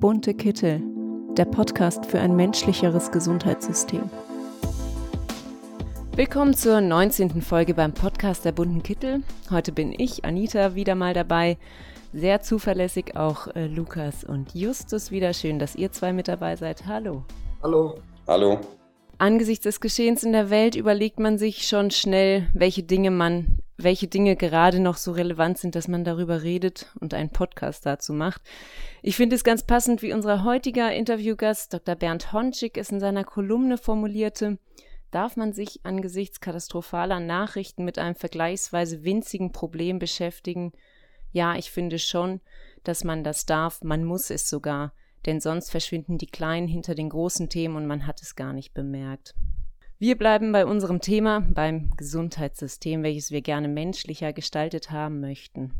[0.00, 0.82] Bunte Kittel,
[1.36, 4.08] der Podcast für ein menschlicheres Gesundheitssystem.
[6.16, 7.42] Willkommen zur 19.
[7.42, 9.22] Folge beim Podcast der Bunten Kittel.
[9.50, 11.58] Heute bin ich, Anita, wieder mal dabei.
[12.14, 15.34] Sehr zuverlässig auch äh, Lukas und Justus wieder.
[15.34, 16.86] Schön, dass ihr zwei mit dabei seid.
[16.86, 17.24] Hallo.
[17.62, 17.96] Hallo.
[18.26, 18.58] Hallo.
[19.18, 24.08] Angesichts des Geschehens in der Welt überlegt man sich schon schnell, welche Dinge man welche
[24.08, 28.42] Dinge gerade noch so relevant sind, dass man darüber redet und einen Podcast dazu macht.
[29.02, 31.94] Ich finde es ganz passend, wie unser heutiger Interviewgast Dr.
[31.94, 34.58] Bernd Honschig es in seiner Kolumne formulierte,
[35.10, 40.72] darf man sich angesichts katastrophaler Nachrichten mit einem vergleichsweise winzigen Problem beschäftigen?
[41.32, 42.40] Ja, ich finde schon,
[42.84, 44.92] dass man das darf, man muss es sogar,
[45.26, 48.72] denn sonst verschwinden die Kleinen hinter den großen Themen und man hat es gar nicht
[48.74, 49.34] bemerkt.
[50.02, 55.72] Wir bleiben bei unserem Thema, beim Gesundheitssystem, welches wir gerne menschlicher gestaltet haben möchten.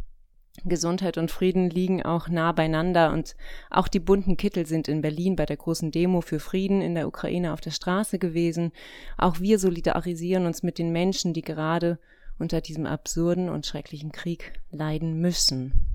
[0.67, 3.35] Gesundheit und Frieden liegen auch nah beieinander und
[3.71, 7.09] auch die bunten Kittel sind in Berlin bei der großen Demo für Frieden in der
[7.09, 8.73] Ukraine auf der Straße gewesen.
[9.17, 11.99] Auch wir solidarisieren uns mit den Menschen, die gerade
[12.39, 15.90] unter diesem absurden und schrecklichen Krieg leiden müssen.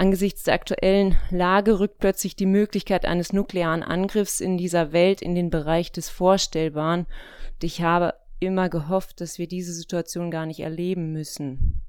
[0.00, 5.34] Angesichts der aktuellen Lage rückt plötzlich die Möglichkeit eines nuklearen Angriffs in dieser Welt in
[5.34, 7.00] den Bereich des Vorstellbaren.
[7.00, 11.82] Und ich habe immer gehofft, dass wir diese Situation gar nicht erleben müssen.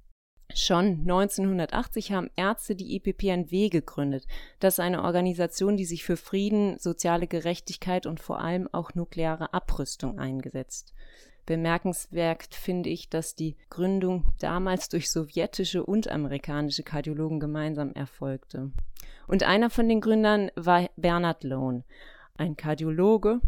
[0.53, 4.25] Schon 1980 haben Ärzte die IPPNW gegründet.
[4.59, 9.53] Das ist eine Organisation, die sich für Frieden, soziale Gerechtigkeit und vor allem auch nukleare
[9.53, 10.93] Abrüstung eingesetzt.
[11.51, 18.71] Bemerkenswert finde ich, dass die Gründung damals durch sowjetische und amerikanische Kardiologen gemeinsam erfolgte.
[19.27, 21.83] Und einer von den Gründern war Bernard Lohn,
[22.37, 23.41] ein Kardiologe,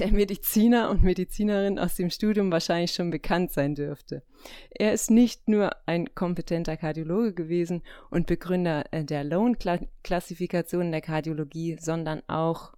[0.00, 4.24] der Mediziner und Medizinerin aus dem Studium wahrscheinlich schon bekannt sein dürfte.
[4.70, 11.76] Er ist nicht nur ein kompetenter Kardiologe gewesen und Begründer äh, der Lohn-Klassifikation der Kardiologie,
[11.78, 12.72] sondern auch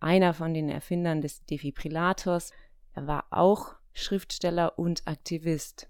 [0.00, 2.50] einer von den Erfindern des Defibrillators,
[2.94, 5.88] er war auch Schriftsteller und Aktivist.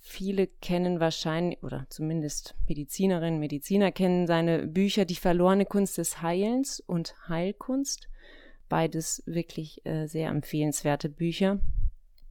[0.00, 6.80] Viele kennen wahrscheinlich, oder zumindest Medizinerinnen, Mediziner kennen seine Bücher Die verlorene Kunst des Heilens
[6.80, 8.08] und Heilkunst.
[8.68, 11.60] Beides wirklich äh, sehr empfehlenswerte Bücher.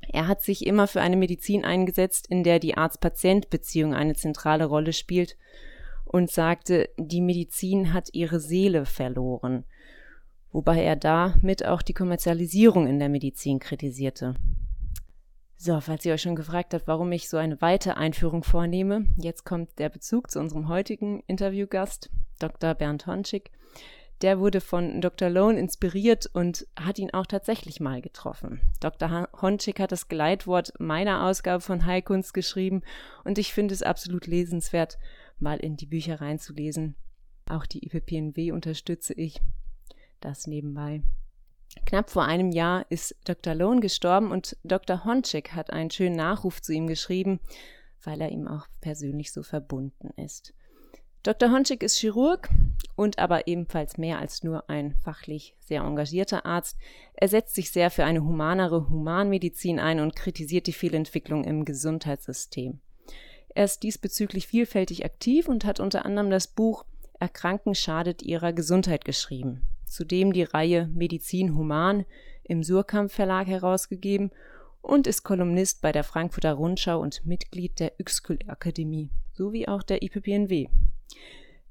[0.01, 4.91] Er hat sich immer für eine Medizin eingesetzt, in der die Arzt-Patient-Beziehung eine zentrale Rolle
[4.91, 5.37] spielt
[6.03, 9.63] und sagte, die Medizin hat ihre Seele verloren
[10.51, 14.35] wobei er damit auch die Kommerzialisierung in der Medizin kritisierte.
[15.63, 19.45] So, falls ihr euch schon gefragt habt, warum ich so eine weite Einführung vornehme, jetzt
[19.45, 22.73] kommt der Bezug zu unserem heutigen Interviewgast, Dr.
[22.73, 23.51] Bernd Honschig.
[24.23, 25.29] Der wurde von Dr.
[25.29, 28.59] Lohn inspiriert und hat ihn auch tatsächlich mal getroffen.
[28.79, 29.29] Dr.
[29.39, 32.81] Honschig hat das Geleitwort meiner Ausgabe von Heilkunst geschrieben
[33.23, 34.97] und ich finde es absolut lesenswert,
[35.37, 36.95] mal in die Bücher reinzulesen.
[37.47, 39.41] Auch die IPPNW unterstütze ich
[40.21, 41.03] das nebenbei.
[41.85, 43.55] Knapp vor einem Jahr ist Dr.
[43.55, 45.05] Lohn gestorben und Dr.
[45.05, 47.39] Honchik hat einen schönen Nachruf zu ihm geschrieben,
[48.03, 50.53] weil er ihm auch persönlich so verbunden ist.
[51.23, 51.51] Dr.
[51.51, 52.49] Honchik ist Chirurg
[52.95, 56.77] und aber ebenfalls mehr als nur ein fachlich sehr engagierter Arzt.
[57.13, 62.79] Er setzt sich sehr für eine humanere Humanmedizin ein und kritisiert die Fehlentwicklung im Gesundheitssystem.
[63.53, 66.85] Er ist diesbezüglich vielfältig aktiv und hat unter anderem das Buch
[67.19, 72.05] Erkranken schadet ihrer Gesundheit geschrieben zudem die Reihe Medizin Human
[72.43, 74.31] im Surkamp Verlag herausgegeben
[74.81, 80.01] und ist Kolumnist bei der Frankfurter Rundschau und Mitglied der Yxkul Akademie sowie auch der
[80.01, 80.67] IPPNW.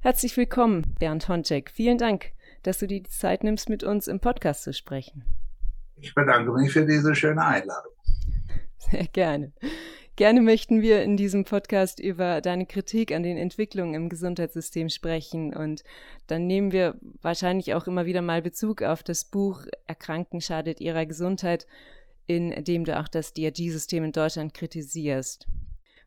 [0.01, 1.71] Herzlich willkommen, Bernd Honczek.
[1.71, 2.33] Vielen Dank,
[2.63, 5.25] dass du dir die Zeit nimmst, mit uns im Podcast zu sprechen.
[5.97, 7.93] Ich bedanke mich für diese schöne Einladung.
[8.79, 9.53] Sehr gerne.
[10.21, 15.57] Gerne möchten wir in diesem Podcast über deine Kritik an den Entwicklungen im Gesundheitssystem sprechen
[15.57, 15.83] und
[16.27, 21.07] dann nehmen wir wahrscheinlich auch immer wieder mal Bezug auf das Buch Erkranken schadet ihrer
[21.07, 21.67] Gesundheit,
[22.27, 25.47] in dem du auch das DRG-System in Deutschland kritisierst.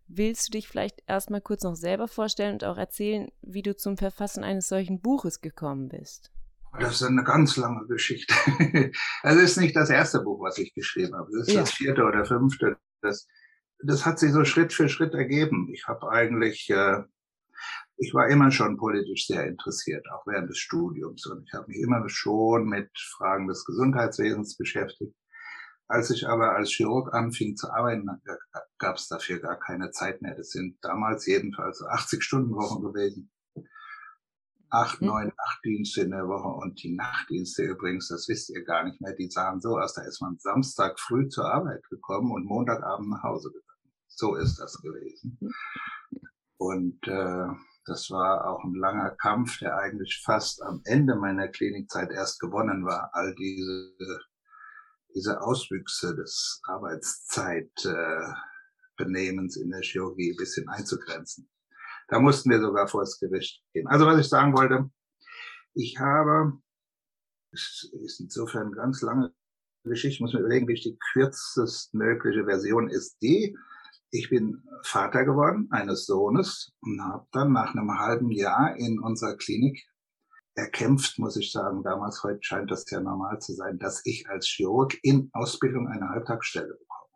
[0.08, 3.98] Willst du dich vielleicht erstmal kurz noch selber vorstellen und auch erzählen, wie du zum
[3.98, 6.32] Verfassen eines solchen Buches gekommen bist?
[6.80, 8.36] Das ist eine ganz lange Geschichte.
[9.24, 11.32] Es ist nicht das erste Buch, was ich geschrieben habe.
[11.32, 11.62] Es ist ja.
[11.62, 12.78] das vierte oder fünfte.
[13.02, 13.28] Das
[13.86, 15.70] das hat sich so Schritt für Schritt ergeben.
[15.74, 17.04] Ich habe eigentlich, äh,
[17.98, 21.26] ich war immer schon politisch sehr interessiert, auch während des Studiums.
[21.26, 25.16] Und ich habe mich immer schon mit Fragen des Gesundheitswesens beschäftigt.
[25.88, 28.08] Als ich aber als Chirurg anfing zu arbeiten,
[28.80, 30.36] gab es dafür gar keine Zeit mehr.
[30.36, 33.30] Das sind damals jedenfalls 80 Stunden Wochen gewesen.
[34.70, 35.08] Acht, mhm.
[35.08, 39.14] neun Nachtdienste in der Woche und die Nachtdienste übrigens, das wisst ihr gar nicht mehr,
[39.14, 43.22] die sahen so aus, da ist man Samstag früh zur Arbeit gekommen und Montagabend nach
[43.22, 43.63] Hause gegangen.
[44.16, 45.38] So ist das gewesen.
[46.58, 47.48] Und äh,
[47.86, 52.86] Das war auch ein langer Kampf, der eigentlich fast am Ende meiner Klinikzeit erst gewonnen
[52.86, 53.10] war.
[53.14, 53.92] All diese,
[55.14, 61.50] diese Auswüchse des Arbeitszeitbenehmens in der Chirurgie ein bisschen einzugrenzen.
[62.08, 63.88] Da mussten wir sogar vor das Gericht gehen.
[63.88, 64.90] Also was ich sagen wollte,
[65.74, 66.54] ich habe,
[67.52, 69.34] es ist insofern eine ganz lange
[69.84, 73.58] Geschichte, ich muss mir überlegen, wie ich die kürzestmögliche Version ist die.
[74.16, 79.36] Ich bin Vater geworden eines Sohnes und habe dann nach einem halben Jahr in unserer
[79.38, 79.84] Klinik
[80.54, 84.46] erkämpft, muss ich sagen, damals, heute scheint das ja normal zu sein, dass ich als
[84.46, 87.10] Chirurg in Ausbildung eine Halbtagsstelle bekomme.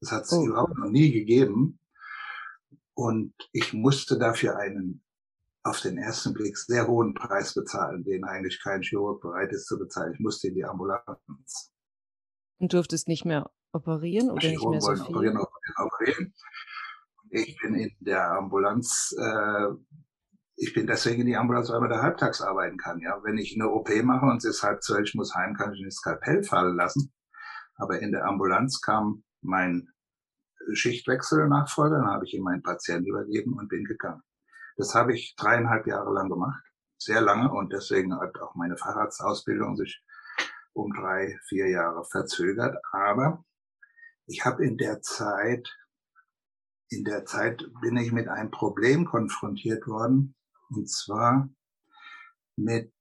[0.00, 0.44] Das hat es oh.
[0.44, 1.78] überhaupt noch nie gegeben.
[2.94, 5.04] Und ich musste dafür einen
[5.62, 9.78] auf den ersten Blick sehr hohen Preis bezahlen, den eigentlich kein Chirurg bereit ist zu
[9.78, 10.14] bezahlen.
[10.14, 11.72] Ich musste in die Ambulanz.
[12.58, 15.02] Und durftest nicht mehr operieren oder nicht mehr so viel?
[15.02, 15.38] Operieren,
[16.06, 16.34] operieren.
[17.30, 19.68] Ich bin in der Ambulanz, äh,
[20.56, 23.00] ich bin deswegen in die Ambulanz, weil man da halbtags arbeiten kann.
[23.00, 25.74] Ja, wenn ich eine OP mache und es ist halb zwölf, ich muss heim, kann
[25.74, 27.12] ich ein Skalpell fallen lassen.
[27.76, 29.88] Aber in der Ambulanz kam mein
[30.72, 34.22] Schichtwechsel-Nachfolger, dann habe ich ihm meinen Patienten übergeben und bin gegangen.
[34.76, 36.62] Das habe ich dreieinhalb Jahre lang gemacht,
[36.96, 40.02] sehr lange und deswegen hat auch meine Fahrradsausbildung sich
[40.72, 42.76] um drei, vier Jahre verzögert.
[42.92, 43.44] Aber
[44.26, 45.68] ich habe in der Zeit,
[46.88, 50.34] in der Zeit bin ich mit einem Problem konfrontiert worden,
[50.70, 51.48] und zwar
[52.56, 52.92] mit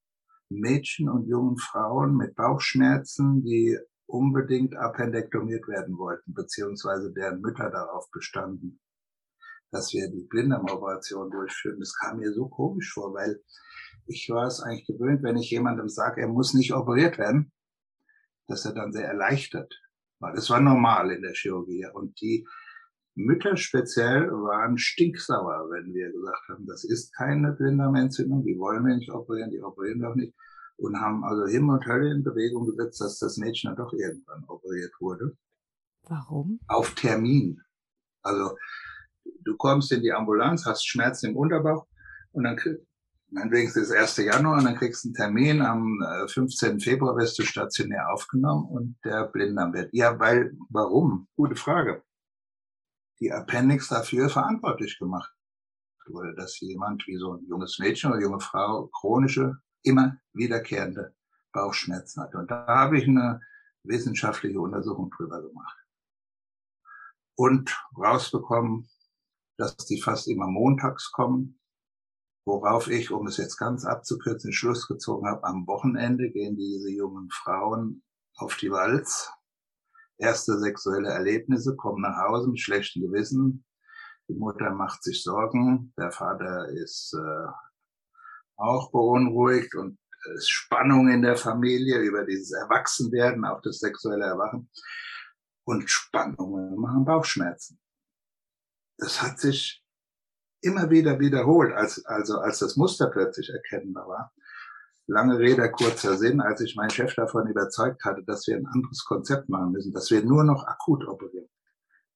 [0.49, 8.09] Mädchen und jungen Frauen mit Bauchschmerzen, die unbedingt appendektomiert werden wollten, beziehungsweise deren Mütter darauf
[8.11, 8.79] bestanden,
[9.71, 11.79] dass wir die Blinddarmoperation durchführen.
[11.79, 13.41] Das kam mir so komisch vor, weil
[14.05, 17.51] ich war es eigentlich gewöhnt, wenn ich jemandem sage, er muss nicht operiert werden,
[18.47, 19.73] dass er dann sehr erleichtert
[20.19, 20.33] war.
[20.33, 21.87] Das war normal in der Chirurgie.
[21.91, 22.47] Und die
[23.15, 28.95] Mütter speziell waren stinksauer, wenn wir gesagt haben, das ist keine Blinddarmentzündung, die wollen wir
[28.95, 30.33] nicht operieren, die operieren doch nicht.
[30.77, 34.43] Und haben also Himmel und Hölle in Bewegung gesetzt, dass das Mädchen dann doch irgendwann
[34.47, 35.37] operiert wurde.
[36.03, 36.59] Warum?
[36.67, 37.61] Auf Termin.
[38.21, 38.57] Also
[39.45, 41.87] du kommst in die Ambulanz, hast Schmerzen im Unterbauch
[42.31, 42.59] und dann
[43.29, 44.17] meinetwegen ist es 1.
[44.17, 46.77] Januar und dann kriegst du einen Termin, am 15.
[46.77, 49.89] Äh, Februar wirst du stationär aufgenommen und der Blinddarm wird.
[49.93, 51.27] Ja, weil, warum?
[51.35, 52.03] Gute Frage.
[53.19, 55.33] Die Appendix dafür verantwortlich gemacht
[56.07, 61.15] wurde, dass jemand wie so ein junges Mädchen oder junge Frau chronische, immer wiederkehrende
[61.51, 62.35] Bauchschmerzen hat.
[62.35, 63.41] Und da habe ich eine
[63.83, 65.77] wissenschaftliche Untersuchung drüber gemacht.
[67.35, 68.89] Und rausbekommen,
[69.57, 71.59] dass die fast immer montags kommen,
[72.47, 77.27] Worauf ich, um es jetzt ganz abzukürzen, Schluss gezogen habe, am Wochenende gehen diese jungen
[77.31, 78.03] Frauen
[78.35, 79.31] auf die Walz.
[80.17, 83.65] Erste sexuelle Erlebnisse, kommen nach Hause mit schlechtem Gewissen.
[84.27, 87.47] Die Mutter macht sich Sorgen, der Vater ist äh,
[88.55, 89.99] auch beunruhigt und
[90.33, 94.69] es ist Spannung in der Familie über dieses Erwachsenwerden, auch das sexuelle Erwachen.
[95.65, 97.79] Und Spannungen machen Bauchschmerzen.
[98.97, 99.83] Das hat sich
[100.61, 104.33] immer wieder wiederholt, als, also als das Muster plötzlich erkennbar war.
[105.07, 109.05] Lange Rede, kurzer Sinn, als ich meinen Chef davon überzeugt hatte, dass wir ein anderes
[109.05, 111.49] Konzept machen müssen, dass wir nur noch akut operieren.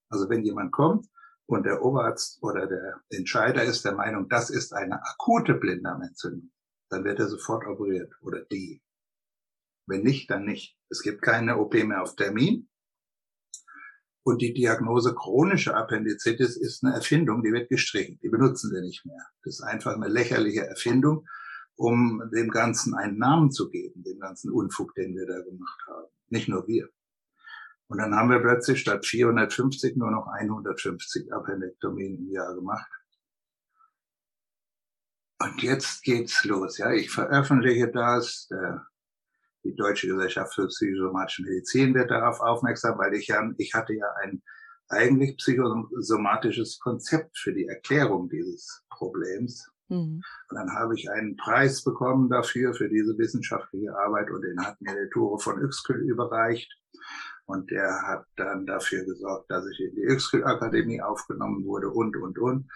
[0.09, 1.05] Also wenn jemand kommt
[1.45, 6.51] und der Oberarzt oder der Entscheider ist der Meinung, das ist eine akute Blinddarmentzündung,
[6.89, 8.81] dann wird er sofort operiert oder die.
[9.85, 10.75] Wenn nicht, dann nicht.
[10.89, 12.69] Es gibt keine OP mehr auf Termin.
[14.23, 18.19] Und die Diagnose chronische Appendizitis ist eine Erfindung, die wird gestrichen.
[18.21, 19.25] Die benutzen wir nicht mehr.
[19.43, 21.27] Das ist einfach eine lächerliche Erfindung,
[21.79, 26.07] um dem Ganzen einen Namen zu geben, dem ganzen Unfug, den wir da gemacht haben.
[26.27, 26.89] Nicht nur wir.
[27.87, 32.91] Und dann haben wir plötzlich statt 450 nur noch 150 Appendektomien im Jahr gemacht.
[35.41, 36.77] Und jetzt geht's los.
[36.77, 38.47] Ja, ich veröffentliche das.
[38.51, 38.85] Der
[39.63, 44.05] die Deutsche Gesellschaft für psychosomatische Medizin wird darauf aufmerksam, weil ich ja, ich hatte ja
[44.23, 44.41] ein
[44.87, 49.69] eigentlich psychosomatisches Konzept für die Erklärung dieses Problems.
[49.89, 50.21] Mhm.
[50.49, 54.79] Und dann habe ich einen Preis bekommen dafür, für diese wissenschaftliche Arbeit und den hat
[54.81, 56.71] mir der Tore von Uexküll überreicht.
[57.45, 62.15] Und der hat dann dafür gesorgt, dass ich in die Uexküll Akademie aufgenommen wurde und,
[62.15, 62.69] und, und.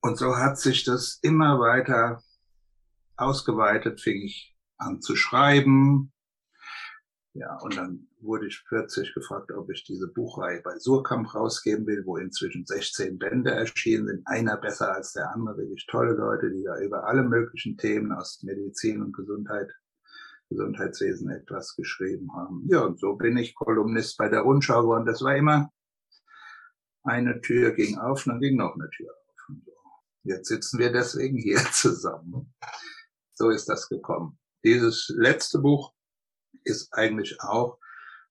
[0.00, 2.22] Und so hat sich das immer weiter
[3.16, 6.12] ausgeweitet, fing ich an zu schreiben,
[7.34, 12.04] ja, und dann wurde ich plötzlich gefragt, ob ich diese Buchreihe bei Surkamp rausgeben will,
[12.04, 14.26] wo inzwischen 16 Bände erschienen sind.
[14.26, 18.42] Einer besser als der andere, wirklich tolle Leute, die da über alle möglichen Themen aus
[18.42, 19.70] Medizin und Gesundheit,
[20.48, 22.66] Gesundheitswesen etwas geschrieben haben.
[22.68, 25.06] Ja, und so bin ich Kolumnist bei der Rundschau geworden.
[25.06, 25.70] Das war immer
[27.04, 29.28] eine Tür ging auf, dann ging noch eine Tür auf.
[30.24, 32.54] Jetzt sitzen wir deswegen hier zusammen.
[33.32, 34.38] So ist das gekommen.
[34.64, 35.94] Dieses letzte Buch
[36.64, 37.78] ist eigentlich auch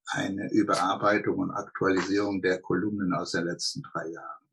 [0.10, 4.48] eine Überarbeitung und Aktualisierung der Kolumnen aus den letzten drei Jahren.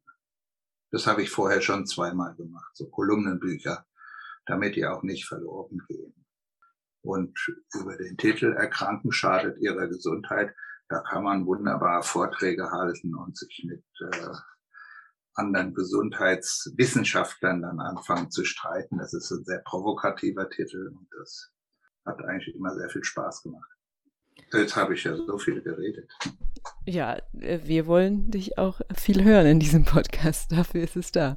[0.90, 3.86] Das habe ich vorher schon zweimal gemacht, so Kolumnenbücher,
[4.46, 6.14] damit die auch nicht verloren gehen.
[7.02, 7.38] Und
[7.74, 10.54] über den Titel Erkranken schadet ihrer Gesundheit,
[10.88, 14.34] da kann man wunderbar Vorträge halten und sich mit äh,
[15.34, 18.98] anderen Gesundheitswissenschaftlern dann anfangen zu streiten.
[18.98, 21.52] Das ist ein sehr provokativer Titel und das
[22.04, 23.73] hat eigentlich immer sehr viel Spaß gemacht.
[24.52, 26.08] Jetzt habe ich ja so viel geredet.
[26.86, 30.52] Ja, äh, wir wollen dich auch viel hören in diesem Podcast.
[30.52, 31.36] Dafür ist es da.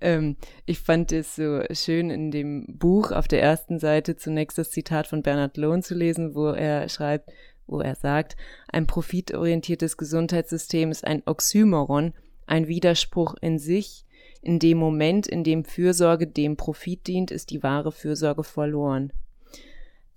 [0.00, 0.36] Ähm,
[0.66, 5.06] ich fand es so schön in dem Buch auf der ersten Seite zunächst das Zitat
[5.06, 7.30] von Bernhard Lohn zu lesen, wo er schreibt,
[7.66, 8.36] wo er sagt,
[8.68, 12.14] ein profitorientiertes Gesundheitssystem ist ein Oxymoron,
[12.46, 14.04] ein Widerspruch in sich.
[14.40, 19.12] In dem Moment, in dem Fürsorge dem Profit dient, ist die wahre Fürsorge verloren.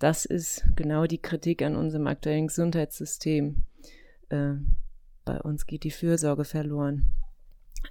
[0.01, 3.57] Das ist genau die Kritik an unserem aktuellen Gesundheitssystem.
[4.29, 4.53] Äh,
[5.25, 7.11] bei uns geht die Fürsorge verloren.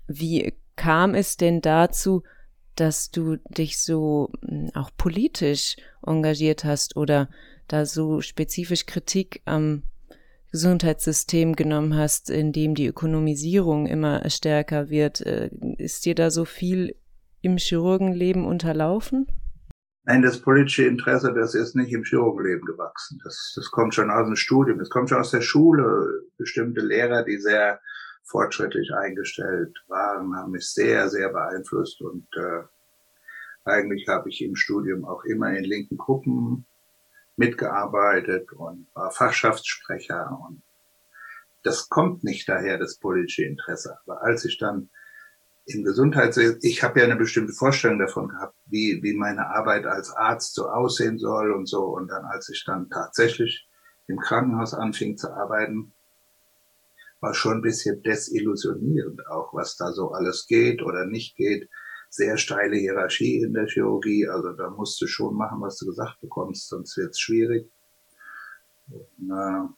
[0.09, 2.25] Wie kam es denn dazu,
[2.75, 7.31] dass du dich so hm, auch politisch engagiert hast oder
[7.69, 9.85] da so spezifisch Kritik am
[10.50, 15.21] Gesundheitssystem genommen hast, in dem die Ökonomisierung immer stärker wird.
[15.21, 16.97] Äh, ist dir da so viel
[17.40, 19.29] im Chirurgenleben unterlaufen?
[20.04, 23.21] Nein, das politische Interesse, das ist nicht im Chirurgenleben gewachsen.
[23.23, 26.23] Das, das kommt schon aus dem Studium, das kommt schon aus der Schule.
[26.38, 27.80] Bestimmte Lehrer, die sehr
[28.25, 32.00] fortschrittlich eingestellt waren, haben mich sehr, sehr beeinflusst.
[32.00, 32.62] Und äh,
[33.64, 36.64] eigentlich habe ich im Studium auch immer in linken Gruppen
[37.37, 40.38] mitgearbeitet und war Fachschaftssprecher.
[40.49, 40.62] Und
[41.62, 43.99] das kommt nicht daher, das politische Interesse.
[44.04, 44.88] Aber als ich dann
[45.74, 50.10] im Gesundheitswesen, ich habe ja eine bestimmte Vorstellung davon gehabt, wie, wie meine Arbeit als
[50.10, 51.84] Arzt so aussehen soll und so.
[51.84, 53.68] Und dann, als ich dann tatsächlich
[54.06, 55.92] im Krankenhaus anfing zu arbeiten,
[57.20, 61.68] war schon ein bisschen desillusionierend auch, was da so alles geht oder nicht geht.
[62.08, 66.20] Sehr steile Hierarchie in der Chirurgie, also da musst du schon machen, was du gesagt
[66.20, 67.70] bekommst, sonst wird's schwierig.
[68.88, 69.68] Und, äh,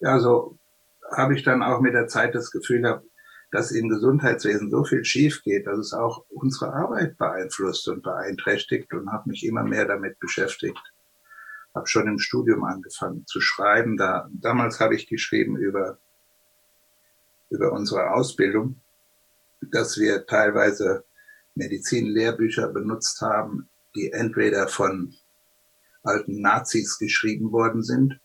[0.00, 0.58] ja, so
[1.10, 3.06] habe ich dann auch mit der Zeit das Gefühl gehabt,
[3.52, 8.92] dass im Gesundheitswesen so viel schief geht, dass es auch unsere Arbeit beeinflusst und beeinträchtigt
[8.94, 10.80] und habe mich immer mehr damit beschäftigt.
[11.74, 13.98] Habe schon im Studium angefangen zu schreiben.
[13.98, 15.98] Da, damals habe ich geschrieben über,
[17.50, 18.80] über unsere Ausbildung,
[19.60, 21.04] dass wir teilweise
[21.54, 25.14] Medizinlehrbücher benutzt haben, die entweder von
[26.02, 28.18] alten Nazis geschrieben worden sind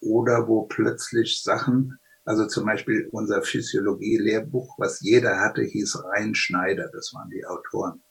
[0.00, 6.88] oder wo plötzlich Sachen also zum Beispiel unser Physiologie-Lehrbuch, was jeder hatte, hieß Rhein Schneider.
[6.92, 8.02] Das waren die Autoren.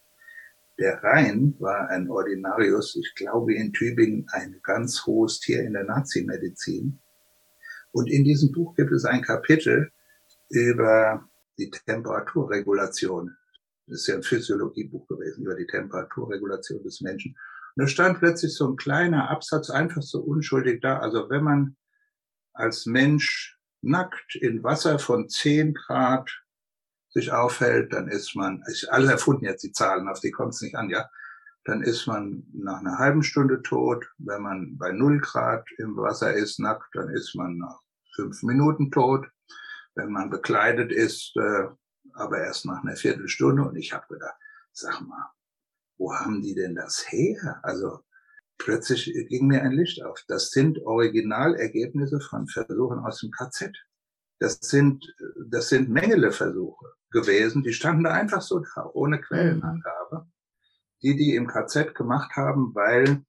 [0.79, 5.83] Der Rhein war ein Ordinarius, ich glaube in Tübingen ein ganz hohes Tier in der
[5.83, 6.99] Nazimedizin.
[7.91, 9.91] Und in diesem Buch gibt es ein Kapitel
[10.49, 11.27] über
[11.57, 13.35] die Temperaturregulation.
[13.87, 17.35] Das ist ja ein Physiologiebuch gewesen über die Temperaturregulation des Menschen.
[17.75, 20.99] Und da stand plötzlich so ein kleiner Absatz einfach so unschuldig da.
[20.99, 21.75] Also wenn man
[22.53, 26.29] als Mensch nackt in Wasser von 10 Grad
[27.09, 30.61] sich aufhält, dann ist man, ist alles erfunden jetzt die Zahlen, auf die kommt es
[30.61, 31.09] nicht an, ja,
[31.65, 34.07] dann ist man nach einer halben Stunde tot.
[34.17, 37.79] Wenn man bei 0 Grad im Wasser ist, nackt, dann ist man nach
[38.15, 39.27] fünf Minuten tot.
[39.93, 41.67] Wenn man bekleidet ist, äh,
[42.13, 43.63] aber erst nach einer Viertelstunde.
[43.63, 44.35] Und ich habe gedacht,
[44.71, 45.31] sag mal,
[45.97, 47.59] wo haben die denn das her?
[47.61, 48.03] Also
[48.63, 50.23] plötzlich ging mir ein Licht auf.
[50.27, 53.71] Das sind Originalergebnisse von Versuchen aus dem KZ.
[54.39, 55.13] Das sind,
[55.49, 57.63] das sind Mengele-Versuche gewesen.
[57.63, 60.27] Die standen da einfach so da, ohne Quellenangabe.
[61.03, 63.23] Die, die im KZ gemacht haben, weil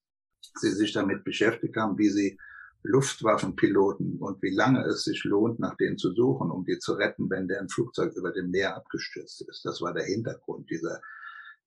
[0.59, 2.39] sie sich damit beschäftigt haben, wie sie
[2.83, 7.31] Luftwaffenpiloten und wie lange es sich lohnt, nach denen zu suchen, um die zu retten,
[7.31, 9.65] wenn deren Flugzeug über dem Meer abgestürzt ist.
[9.65, 11.01] Das war der Hintergrund dieser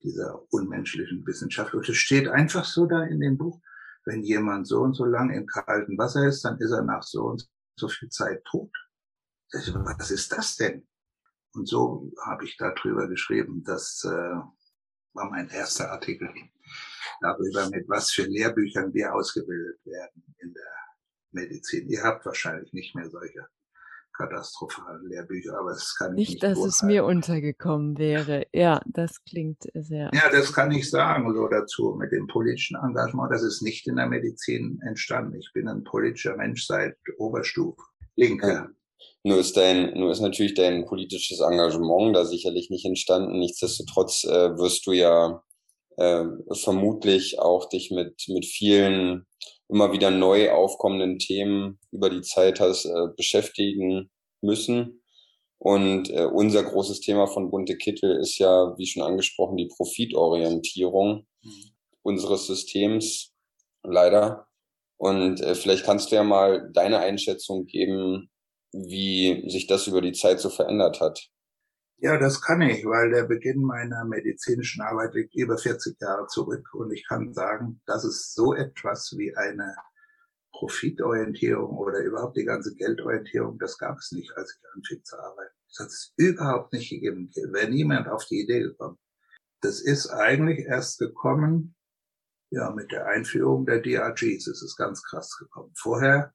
[0.04, 1.74] dieser unmenschlichen Wissenschaft.
[1.74, 3.62] Und es steht einfach so da in dem Buch,
[4.06, 7.24] wenn jemand so und so lang im kalten Wasser ist, dann ist er nach so
[7.24, 8.72] und so viel Zeit tot.
[9.52, 10.88] Was ist das denn?
[11.54, 13.64] Und so habe ich darüber geschrieben.
[13.64, 14.10] Das äh,
[15.14, 16.30] war mein erster Artikel
[17.22, 20.74] darüber, mit was für Lehrbüchern wir ausgebildet werden in der
[21.32, 21.90] Medizin.
[21.90, 23.48] Ihr habt wahrscheinlich nicht mehr solche
[24.18, 26.30] katastrophalen Lehrbücher, aber es kann nicht.
[26.30, 28.48] Nicht, dass es mir untergekommen wäre.
[28.54, 30.12] Ja, das klingt sehr.
[30.14, 33.32] Ja, das kann ich sagen so dazu mit dem politischen Engagement.
[33.32, 35.36] Das ist nicht in der Medizin entstanden.
[35.36, 37.82] Ich bin ein politischer Mensch seit Oberstufe.
[38.16, 38.70] Linke.
[39.24, 43.40] Nur ist dein, nur ist natürlich dein politisches Engagement da sicherlich nicht entstanden.
[43.40, 45.44] Nichtsdestotrotz äh, wirst du ja
[45.98, 49.26] äh, vermutlich auch dich mit, mit vielen
[49.70, 55.02] immer wieder neu aufkommenden Themen über die Zeit hast äh, beschäftigen müssen.
[55.58, 61.26] Und äh, unser großes Thema von Bunte Kittel ist ja, wie schon angesprochen, die Profitorientierung
[61.42, 61.72] mhm.
[62.04, 63.34] unseres Systems,
[63.84, 64.48] leider.
[64.98, 68.30] Und äh, vielleicht kannst du ja mal deine Einschätzung geben,
[68.72, 71.30] wie sich das über die Zeit so verändert hat.
[71.98, 76.74] Ja, das kann ich, weil der Beginn meiner medizinischen Arbeit liegt über 40 Jahre zurück.
[76.74, 79.76] Und ich kann sagen, dass es so etwas wie eine
[80.52, 85.56] Profitorientierung oder überhaupt die ganze Geldorientierung, das gab es nicht, als ich anfing zu arbeiten.
[85.70, 87.32] Das hat es überhaupt nicht gegeben.
[87.52, 88.98] Wäre niemand auf die Idee gekommen.
[89.62, 91.76] Das ist eigentlich erst gekommen,
[92.52, 95.74] ja, mit der Einführung der DRGs ist es ganz krass gekommen.
[95.76, 96.34] Vorher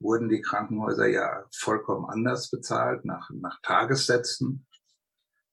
[0.00, 4.66] wurden die Krankenhäuser ja vollkommen anders bezahlt, nach, nach Tagessätzen.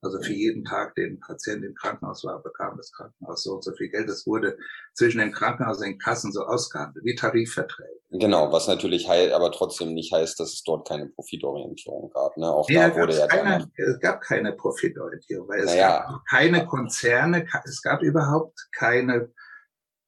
[0.01, 3.73] Also für jeden Tag, den Patient im Krankenhaus war, bekam das Krankenhaus so und so
[3.73, 4.07] viel Geld.
[4.07, 4.57] Das wurde
[4.93, 7.99] zwischen dem Krankenhaus und den Kassen so ausgehandelt, wie Tarifverträge.
[8.11, 12.37] Genau, was natürlich heißt, aber trotzdem nicht heißt, dass es dort keine Profitorientierung gab.
[12.37, 12.49] Ne?
[12.49, 16.05] Auch ja, da wurde ja keine, Es gab keine Profitorientierung, weil es naja.
[16.07, 19.31] gab keine Konzerne, es gab überhaupt keine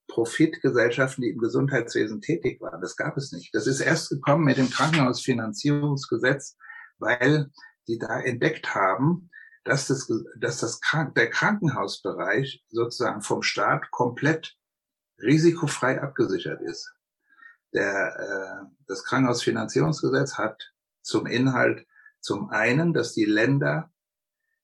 [0.07, 2.81] Profitgesellschaften, die im Gesundheitswesen tätig waren.
[2.81, 3.53] Das gab es nicht.
[3.53, 6.57] Das ist erst gekommen mit dem Krankenhausfinanzierungsgesetz,
[6.99, 7.49] weil
[7.87, 9.29] die da entdeckt haben,
[9.63, 10.79] dass, das, dass das,
[11.15, 14.57] der Krankenhausbereich sozusagen vom Staat komplett
[15.19, 16.93] risikofrei abgesichert ist.
[17.73, 21.85] Der, äh, das Krankenhausfinanzierungsgesetz hat zum Inhalt
[22.19, 23.91] zum einen, dass die Länder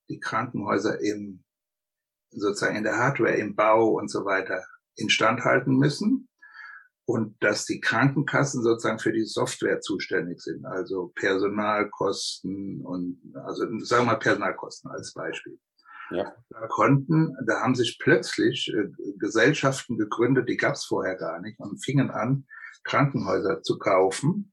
[0.10, 1.44] die Krankenhäuser im
[2.30, 4.64] sozusagen in der Hardware, im Bau und so weiter
[4.96, 6.28] instand halten müssen
[7.08, 14.04] und dass die Krankenkassen sozusagen für die Software zuständig sind, also Personalkosten und also sagen
[14.04, 15.58] wir mal Personalkosten als Beispiel.
[16.12, 16.36] Ja.
[16.50, 21.58] Da konnten, da haben sich plötzlich äh, Gesellschaften gegründet, die gab es vorher gar nicht
[21.60, 22.46] und fingen an,
[22.84, 24.52] Krankenhäuser zu kaufen.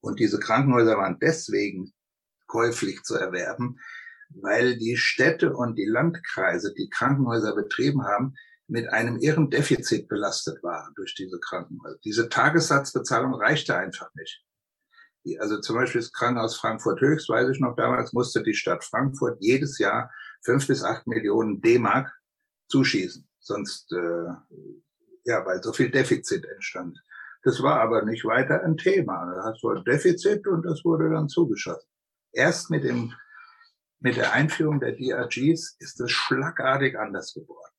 [0.00, 1.92] Und diese Krankenhäuser waren deswegen
[2.46, 3.80] käuflich zu erwerben,
[4.28, 8.34] weil die Städte und die Landkreise, die Krankenhäuser betrieben haben,
[8.68, 11.98] mit einem irren Defizit belastet waren durch diese Krankenhäuser.
[12.04, 14.42] Diese Tagessatzbezahlung reichte einfach nicht.
[15.40, 19.38] Also zum Beispiel das Krankenhaus Frankfurt Höchst, weiß ich noch damals, musste die Stadt Frankfurt
[19.40, 20.10] jedes Jahr
[20.44, 22.12] fünf bis acht Millionen D-Mark
[22.68, 23.28] zuschießen.
[23.40, 24.28] Sonst, äh,
[25.24, 26.98] ja, weil so viel Defizit entstand.
[27.42, 29.32] Das war aber nicht weiter ein Thema.
[29.32, 31.88] Da hast du ein Defizit und das wurde dann zugeschossen.
[32.32, 33.12] Erst mit dem,
[34.00, 37.75] mit der Einführung der DRGs ist es schlagartig anders geworden.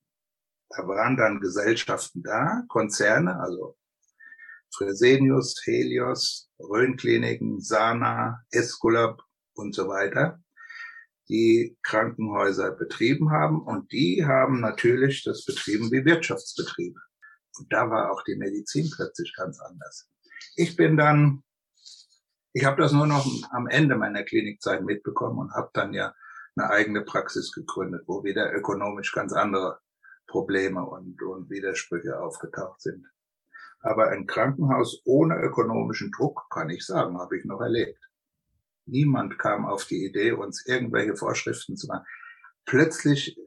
[0.70, 3.78] Da waren dann Gesellschaften da, Konzerne, also
[4.76, 9.22] Fresenius, Helios, Rhön-Kliniken, Sana, Esculap
[9.54, 10.42] und so weiter,
[11.30, 13.62] die Krankenhäuser betrieben haben.
[13.62, 17.00] Und die haben natürlich das betrieben wie Wirtschaftsbetriebe.
[17.58, 20.10] Und da war auch die Medizin plötzlich ganz anders.
[20.56, 21.44] Ich bin dann,
[22.54, 26.14] ich habe das nur noch am Ende meiner Klinikzeit mitbekommen und habe dann ja
[26.56, 29.80] eine eigene Praxis gegründet, wo wieder ökonomisch ganz andere
[30.28, 33.06] Probleme und, und Widersprüche aufgetaucht sind.
[33.80, 38.00] Aber ein Krankenhaus ohne ökonomischen Druck, kann ich sagen, habe ich noch erlebt.
[38.86, 42.06] Niemand kam auf die Idee, uns irgendwelche Vorschriften zu machen.
[42.66, 43.42] Plötzlich äh,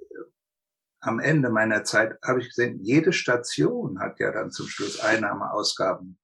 [1.01, 6.19] am Ende meiner Zeit habe ich gesehen, jede Station hat ja dann zum Schluss Einnahmeausgaben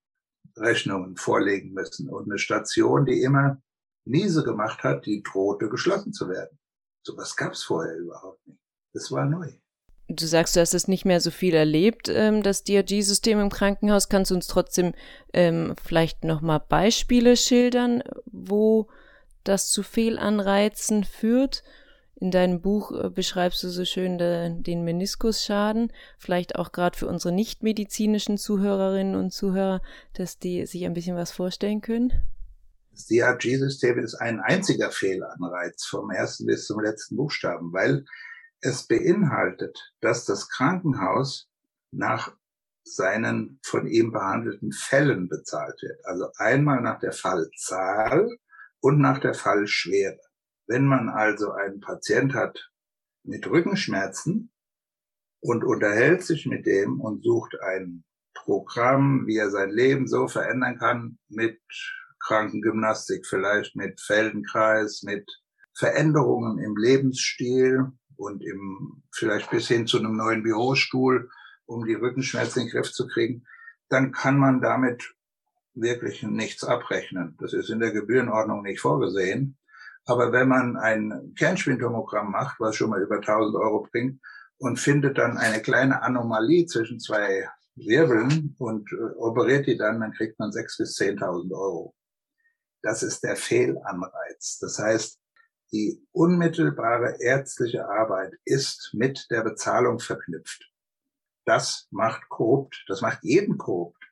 [0.56, 2.08] Rechnungen vorlegen müssen.
[2.08, 3.60] Und eine Station, die immer
[4.04, 6.58] miese gemacht hat, die drohte geschlossen zu werden.
[7.02, 8.60] Sowas gab es vorher überhaupt nicht.
[8.92, 9.52] Das war neu.
[10.08, 14.08] Du sagst, du hast es nicht mehr so viel erlebt, ähm, das DRG-System im Krankenhaus.
[14.08, 14.94] Kannst du uns trotzdem
[15.32, 18.86] ähm, vielleicht nochmal Beispiele schildern, wo
[19.42, 21.64] das zu Fehlanreizen führt?
[22.18, 27.08] In deinem Buch äh, beschreibst du so schön de, den Meniskusschaden, vielleicht auch gerade für
[27.08, 29.82] unsere nichtmedizinischen Zuhörerinnen und Zuhörer,
[30.14, 32.12] dass die sich ein bisschen was vorstellen können.
[32.92, 38.06] Das DRG-System ist ein einziger Fehlanreiz vom ersten bis zum letzten Buchstaben, weil
[38.60, 41.48] es beinhaltet, dass das Krankenhaus
[41.90, 42.34] nach
[42.84, 46.04] seinen von ihm behandelten Fällen bezahlt wird.
[46.04, 48.28] Also einmal nach der Fallzahl
[48.80, 50.20] und nach der Fallschwere.
[50.66, 52.70] Wenn man also einen Patient hat
[53.24, 54.52] mit Rückenschmerzen
[55.40, 60.78] und unterhält sich mit dem und sucht ein Programm, wie er sein Leben so verändern
[60.78, 61.60] kann, mit
[62.20, 65.28] Krankengymnastik, vielleicht mit Feldenkreis, mit
[65.76, 71.30] Veränderungen im Lebensstil, und im, vielleicht bis hin zu einem neuen Bürostuhl,
[71.66, 73.46] um die Rückenschmerzen in den Griff zu kriegen,
[73.88, 75.14] dann kann man damit
[75.74, 77.36] wirklich nichts abrechnen.
[77.40, 79.58] Das ist in der Gebührenordnung nicht vorgesehen.
[80.04, 84.20] Aber wenn man ein Kernspintomogramm macht, was schon mal über 1000 Euro bringt,
[84.58, 90.12] und findet dann eine kleine Anomalie zwischen zwei Wirbeln und äh, operiert die dann, dann
[90.12, 91.94] kriegt man 6.000 bis 10.000 Euro.
[92.82, 94.58] Das ist der Fehlanreiz.
[94.60, 95.20] Das heißt,
[95.72, 100.70] die unmittelbare ärztliche Arbeit ist mit der Bezahlung verknüpft.
[101.44, 102.84] Das macht korrupt.
[102.88, 104.02] Das macht jeden korrupt.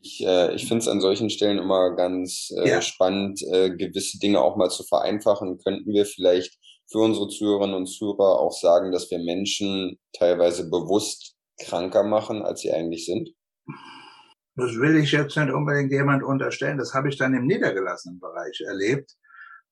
[0.00, 2.80] Ich, äh, ich finde es an solchen Stellen immer ganz äh, ja.
[2.80, 5.58] spannend, äh, gewisse Dinge auch mal zu vereinfachen.
[5.58, 6.58] Könnten wir vielleicht
[6.90, 12.60] für unsere Zuhörerinnen und Zuhörer auch sagen, dass wir Menschen teilweise bewusst kranker machen, als
[12.60, 13.30] sie eigentlich sind?
[14.56, 16.78] Das will ich jetzt nicht unbedingt jemand unterstellen.
[16.78, 19.16] Das habe ich dann im niedergelassenen Bereich erlebt,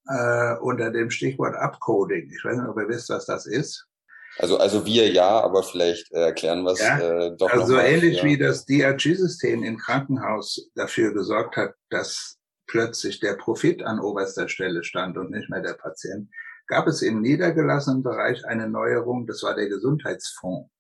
[0.09, 2.31] äh, unter dem Stichwort Upcoding.
[2.31, 3.87] Ich weiß nicht, ob ihr wisst, was das ist.
[4.39, 8.19] Also, also wir ja, aber vielleicht äh, erklären wir es ja, äh, doch Also ähnlich
[8.19, 8.25] ja.
[8.25, 14.85] wie das DRG-System im Krankenhaus dafür gesorgt hat, dass plötzlich der Profit an oberster Stelle
[14.85, 16.29] stand und nicht mehr der Patient,
[16.67, 20.71] gab es im niedergelassenen Bereich eine Neuerung, das war der Gesundheitsfonds.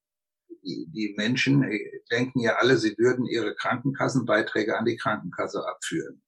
[0.62, 1.79] Die, die Menschen äh,
[2.11, 6.23] denken ja alle, sie würden ihre Krankenkassenbeiträge an die Krankenkasse abführen.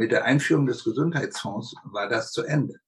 [0.00, 2.80] Mit der Einführung des Gesundheitsfonds war das zu Ende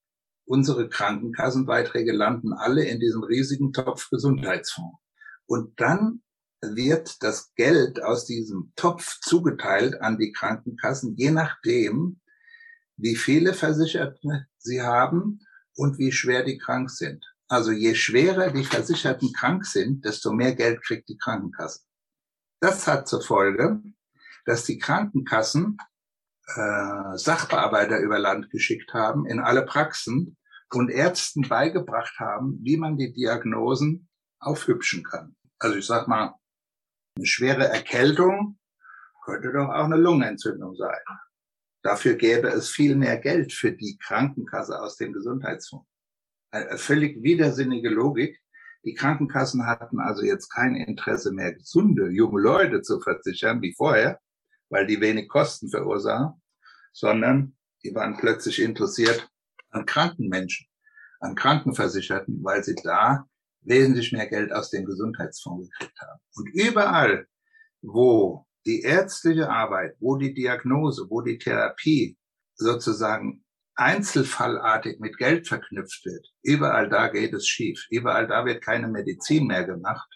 [0.53, 4.99] unsere Krankenkassenbeiträge landen alle in diesem riesigen Topf Gesundheitsfonds.
[5.47, 6.23] Und dann
[6.61, 12.21] wird das Geld aus diesem Topf zugeteilt an die Krankenkassen, je nachdem,
[12.97, 15.41] wie viele Versicherte sie haben
[15.75, 17.25] und wie schwer die krank sind.
[17.49, 21.81] Also je schwerer die Versicherten krank sind, desto mehr Geld kriegt die Krankenkasse.
[22.61, 23.83] Das hat zur Folge,
[24.45, 25.79] dass die Krankenkassen
[26.47, 30.37] äh, Sachbearbeiter über Land geschickt haben in alle Praxen
[30.71, 34.09] und Ärzten beigebracht haben, wie man die Diagnosen
[34.41, 35.37] aufhübschen kann.
[35.59, 36.35] Also ich sag mal,
[37.17, 38.59] eine schwere Erkältung
[39.25, 40.99] könnte doch auch eine Lungenentzündung sein.
[41.83, 45.87] Dafür gäbe es viel mehr Geld für die Krankenkasse aus dem Gesundheitsfonds.
[46.51, 48.41] Eine völlig widersinnige Logik.
[48.85, 54.21] Die Krankenkassen hatten also jetzt kein Interesse mehr, gesunde, junge Leute zu versichern wie vorher,
[54.73, 56.43] weil die wenig Kosten verursachen,
[56.93, 57.55] sondern
[57.85, 59.31] die waren plötzlich interessiert
[59.71, 60.67] an kranken Menschen,
[61.21, 63.27] an Krankenversicherten, weil sie da
[63.61, 66.21] wesentlich mehr Geld aus dem Gesundheitsfonds gekriegt haben.
[66.35, 67.27] Und überall,
[67.83, 72.17] wo die ärztliche Arbeit, wo die Diagnose, wo die Therapie
[72.55, 77.87] sozusagen einzelfallartig mit Geld verknüpft wird, überall da geht es schief.
[77.91, 80.09] Überall da wird keine Medizin mehr gemacht,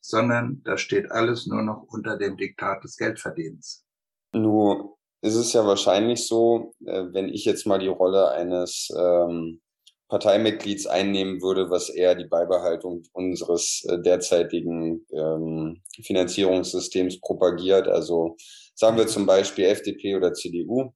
[0.00, 3.84] sondern da steht alles nur noch unter dem Diktat des Geldverdienens.
[4.32, 9.60] Nur ist es ja wahrscheinlich so, äh, wenn ich jetzt mal die Rolle eines ähm,
[10.08, 17.88] Parteimitglieds einnehmen würde, was eher die Beibehaltung unseres äh, derzeitigen ähm, Finanzierungssystems propagiert.
[17.88, 18.36] Also
[18.74, 20.92] sagen wir zum Beispiel FDP oder CDU.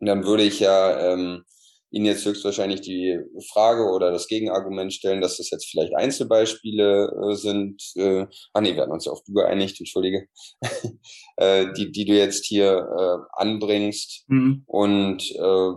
[0.00, 1.44] Dann würde ich ja ähm,
[1.90, 3.18] Ihnen jetzt höchstwahrscheinlich die
[3.52, 7.82] Frage oder das Gegenargument stellen, dass das jetzt vielleicht Einzelbeispiele äh, sind.
[7.96, 10.26] Äh, ah nee, wir hatten uns ja auf du geeinigt, entschuldige,
[11.36, 14.24] äh, die, die du jetzt hier äh, anbringst.
[14.28, 14.62] Mhm.
[14.66, 15.72] Und äh,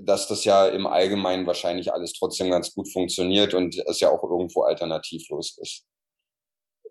[0.00, 4.22] dass das ja im Allgemeinen wahrscheinlich alles trotzdem ganz gut funktioniert und es ja auch
[4.22, 5.86] irgendwo alternativlos ist.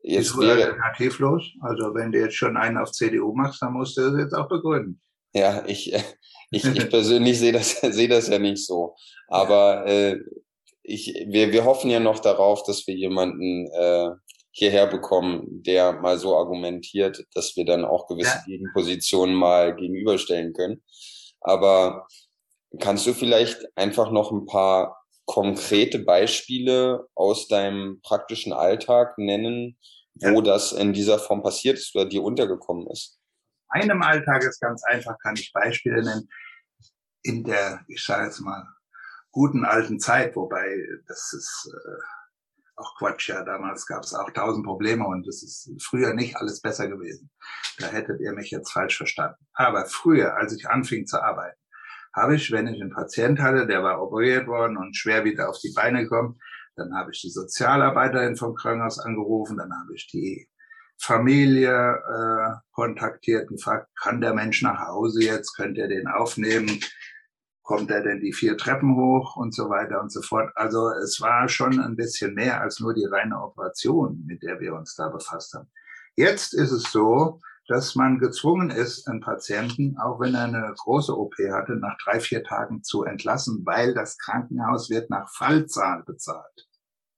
[0.01, 1.43] Jetzt ist wäre alternativlos?
[1.61, 4.49] Also wenn du jetzt schon einen auf CDU machst, dann musst du das jetzt auch
[4.49, 5.01] begründen.
[5.33, 5.93] Ja, ich,
[6.51, 8.95] ich, ich persönlich sehe das, sehe das ja nicht so.
[9.27, 10.17] Aber äh,
[10.83, 14.09] ich, wir, wir hoffen ja noch darauf, dass wir jemanden äh,
[14.51, 18.43] hierher bekommen, der mal so argumentiert, dass wir dann auch gewisse ja.
[18.45, 20.83] Gegenpositionen mal gegenüberstellen können.
[21.41, 22.07] Aber
[22.79, 29.77] kannst du vielleicht einfach noch ein paar konkrete Beispiele aus deinem praktischen Alltag nennen,
[30.15, 30.41] wo ja.
[30.41, 33.19] das in dieser Form passiert ist oder dir untergekommen ist?
[33.73, 36.29] Meinem Alltag ist ganz einfach, kann ich Beispiele nennen
[37.23, 38.67] in der, ich sage jetzt mal,
[39.31, 42.03] guten alten Zeit, wobei das ist äh,
[42.75, 46.61] auch Quatsch, ja, damals gab es auch tausend Probleme und es ist früher nicht alles
[46.61, 47.29] besser gewesen.
[47.77, 49.45] Da hättet ihr mich jetzt falsch verstanden.
[49.53, 51.59] Aber früher, als ich anfing zu arbeiten,
[52.15, 55.59] habe ich, wenn ich einen Patient hatte, der war operiert worden und schwer wieder auf
[55.59, 56.39] die Beine gekommen,
[56.75, 60.47] dann habe ich die Sozialarbeiterin vom Krankenhaus angerufen, dann habe ich die
[60.99, 66.79] Familie äh, kontaktiert und gefragt, kann der Mensch nach Hause jetzt, könnt ihr den aufnehmen?
[67.63, 70.51] kommt er denn die vier Treppen hoch und so weiter und so fort.
[70.55, 74.75] Also es war schon ein bisschen mehr als nur die reine Operation, mit der wir
[74.75, 75.71] uns da befasst haben.
[76.15, 81.17] Jetzt ist es so, dass man gezwungen ist, einen Patienten, auch wenn er eine große
[81.17, 86.67] OP hatte, nach drei, vier Tagen zu entlassen, weil das Krankenhaus wird nach Fallzahl bezahlt.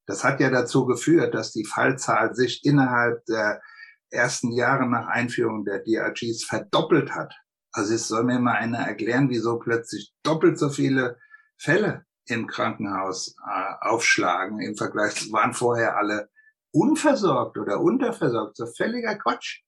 [0.05, 3.61] Das hat ja dazu geführt, dass die Fallzahl sich innerhalb der
[4.09, 7.33] ersten Jahre nach Einführung der DRGs verdoppelt hat.
[7.71, 11.17] Also es soll mir mal einer erklären, wieso plötzlich doppelt so viele
[11.57, 16.29] Fälle im Krankenhaus äh, aufschlagen im Vergleich waren vorher alle
[16.71, 18.57] unversorgt oder unterversorgt.
[18.57, 19.61] So völliger Quatsch.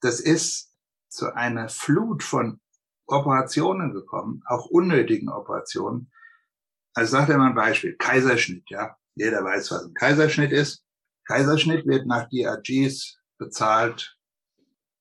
[0.00, 0.72] Das ist
[1.08, 2.60] zu einer Flut von
[3.06, 6.10] Operationen gekommen, auch unnötigen Operationen.
[6.94, 8.96] Also sagt er mal ein Beispiel, Kaiserschnitt, ja.
[9.16, 10.84] Jeder weiß, was ein Kaiserschnitt ist.
[11.26, 14.16] Kaiserschnitt wird nach DRGs bezahlt,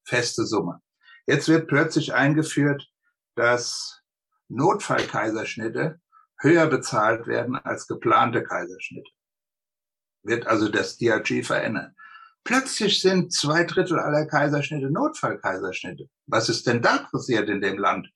[0.05, 0.81] feste Summe.
[1.25, 2.87] Jetzt wird plötzlich eingeführt,
[3.35, 4.01] dass
[4.49, 5.99] Notfallkaiserschnitte
[6.39, 9.09] höher bezahlt werden als geplante Kaiserschnitte.
[10.23, 11.95] Wird also das DRG verändern.
[12.43, 16.09] Plötzlich sind zwei Drittel aller Kaiserschnitte Notfallkaiserschnitte.
[16.27, 18.09] Was ist denn da passiert in dem Land?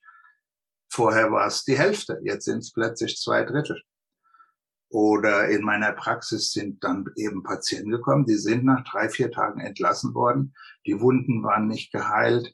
[0.89, 3.81] Vorher war es die Hälfte, jetzt sind es plötzlich zwei Drittel.
[4.89, 9.59] Oder in meiner Praxis sind dann eben Patienten gekommen, die sind nach drei, vier Tagen
[9.59, 10.53] entlassen worden.
[10.85, 12.53] Die Wunden waren nicht geheilt.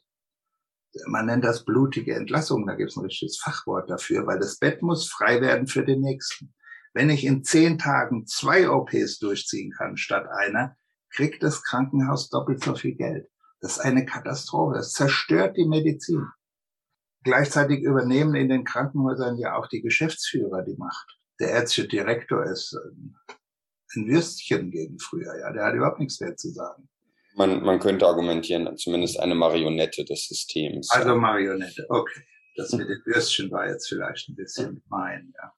[1.06, 4.82] Man nennt das blutige Entlassung, da gibt es ein richtiges Fachwort dafür, weil das Bett
[4.82, 6.54] muss frei werden für den nächsten.
[6.92, 10.76] Wenn ich in zehn Tagen zwei OPs durchziehen kann statt einer,
[11.10, 13.28] kriegt das Krankenhaus doppelt so viel Geld.
[13.60, 14.74] Das ist eine Katastrophe.
[14.76, 16.28] Das zerstört die Medizin.
[17.22, 21.18] Gleichzeitig übernehmen in den Krankenhäusern ja auch die Geschäftsführer die Macht.
[21.40, 22.76] Der ärztliche Direktor ist
[23.96, 25.38] ein Würstchen gegen früher.
[25.40, 26.88] Ja, der hat überhaupt nichts mehr zu sagen.
[27.36, 30.88] Man, man könnte argumentieren, zumindest eine Marionette des Systems.
[30.90, 32.22] Also Marionette, okay.
[32.56, 35.52] Das mit dem Würstchen war jetzt vielleicht ein bisschen gemein, ja.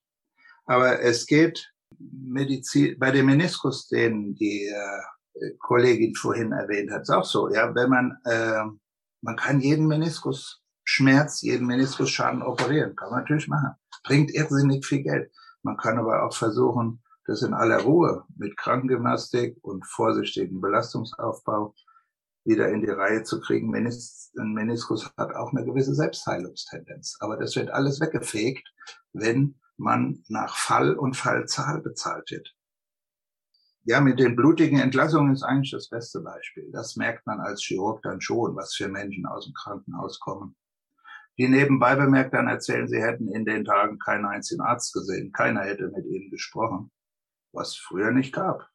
[0.64, 7.10] Aber es geht Medizin, bei dem Meniskus, den die äh, Kollegin vorhin erwähnt hat, ist
[7.10, 7.52] auch so.
[7.52, 8.64] Ja, wenn man, äh,
[9.20, 13.74] man kann jeden Meniskusschmerz, jeden Meniskusschaden operieren, kann man natürlich machen.
[14.04, 15.30] Bringt irrsinnig viel Geld.
[15.62, 21.74] Man kann aber auch versuchen, das in aller Ruhe mit Krankengymnastik und vorsichtigem Belastungsaufbau
[22.44, 23.70] wieder in die Reihe zu kriegen.
[23.70, 27.16] Menis ein Meniskus hat auch eine gewisse Selbstheilungstendenz.
[27.20, 28.68] Aber das wird alles weggefegt,
[29.12, 32.54] wenn man nach Fall und Fallzahl bezahlt wird.
[33.84, 36.70] Ja, mit den blutigen Entlassungen ist eigentlich das beste Beispiel.
[36.72, 40.56] Das merkt man als Chirurg dann schon, was für Menschen aus dem Krankenhaus kommen.
[41.38, 45.32] Die nebenbei bemerkt dann erzählen, sie hätten in den Tagen keinen einzigen Arzt gesehen.
[45.32, 46.90] Keiner hätte mit ihnen gesprochen,
[47.52, 48.70] was früher nicht gab.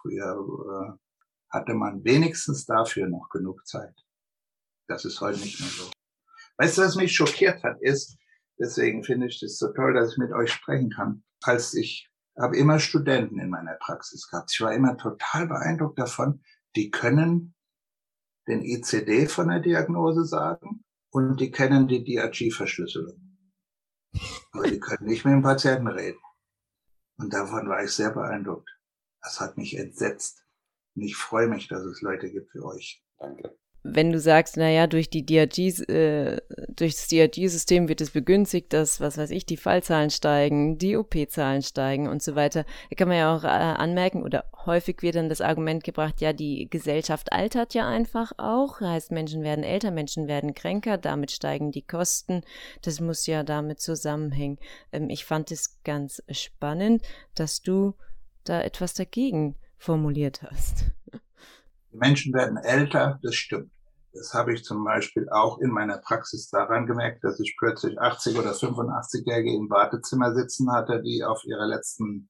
[0.00, 0.98] Früher äh,
[1.50, 3.94] hatte man wenigstens dafür noch genug Zeit.
[4.86, 5.90] Das ist heute nicht mehr so.
[6.56, 8.18] Weißt du, was mich schockiert hat, ist,
[8.58, 11.22] Deswegen finde ich das so toll, dass ich mit euch sprechen kann.
[11.42, 14.52] Als ich habe immer Studenten in meiner Praxis gehabt.
[14.52, 16.42] Ich war immer total beeindruckt davon.
[16.76, 17.54] Die können
[18.46, 23.20] den ICD von der Diagnose sagen und die kennen die DRG-Verschlüsselung.
[24.52, 26.20] Aber die können nicht mit dem Patienten reden.
[27.16, 28.70] Und davon war ich sehr beeindruckt.
[29.22, 30.44] Das hat mich entsetzt.
[30.94, 33.04] Und ich freue mich, dass es Leute gibt wie euch.
[33.18, 38.72] Danke wenn du sagst, naja, durch die DRG, äh, durch das DRG-System wird es begünstigt,
[38.72, 42.64] dass, was weiß ich, die Fallzahlen steigen, die OP-Zahlen steigen und so weiter.
[42.90, 46.32] Da kann man ja auch äh, anmerken, oder häufig wird dann das Argument gebracht, ja,
[46.32, 48.80] die Gesellschaft altert ja einfach auch.
[48.80, 52.42] Heißt, Menschen werden älter, Menschen werden kränker, damit steigen die Kosten.
[52.82, 54.58] Das muss ja damit zusammenhängen.
[54.92, 57.02] Ähm, ich fand es ganz spannend,
[57.34, 57.94] dass du
[58.44, 60.86] da etwas dagegen formuliert hast.
[61.92, 63.70] Die Menschen werden älter, das stimmt.
[64.12, 68.38] Das habe ich zum Beispiel auch in meiner Praxis daran gemerkt, dass ich plötzlich 80
[68.38, 72.28] oder 85-Jährige im Wartezimmer sitzen hatte, die auf ihrer letzten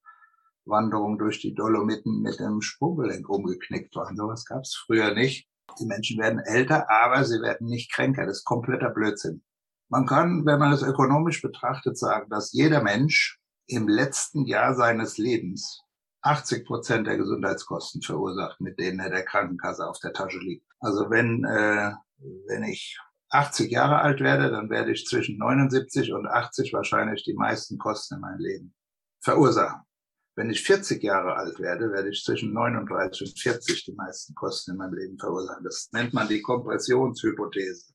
[0.65, 4.17] Wanderung durch die Dolomiten mit dem Sprunggelenk umgeknickt waren.
[4.17, 5.49] Sowas gab es früher nicht.
[5.81, 8.27] Die Menschen werden älter, aber sie werden nicht kränker.
[8.27, 9.43] Das ist kompletter Blödsinn.
[9.89, 15.17] Man kann, wenn man es ökonomisch betrachtet, sagen, dass jeder Mensch im letzten Jahr seines
[15.17, 15.83] Lebens
[16.29, 20.67] 80 Prozent der Gesundheitskosten verursacht, mit denen er der Krankenkasse auf der Tasche liegt.
[20.79, 21.93] Also wenn, äh,
[22.47, 22.99] wenn ich
[23.31, 28.17] 80 Jahre alt werde, dann werde ich zwischen 79 und 80 wahrscheinlich die meisten Kosten
[28.17, 28.75] in meinem Leben
[29.21, 29.81] verursachen.
[30.37, 34.73] Wenn ich 40 Jahre alt werde, werde ich zwischen 39 und 40 die meisten Kosten
[34.73, 35.65] in meinem Leben verursachen.
[35.65, 37.93] Das nennt man die Kompressionshypothese.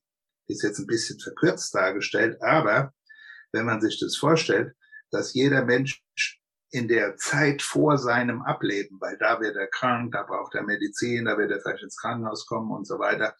[0.48, 2.92] Die ist jetzt ein bisschen verkürzt dargestellt, aber
[3.52, 4.74] wenn man sich das vorstellt,
[5.10, 6.02] dass jeder Mensch
[6.74, 11.26] in der Zeit vor seinem Ableben, weil da wird er krank, da braucht er Medizin,
[11.26, 13.36] da wird er vielleicht ins Krankenhaus kommen und so weiter,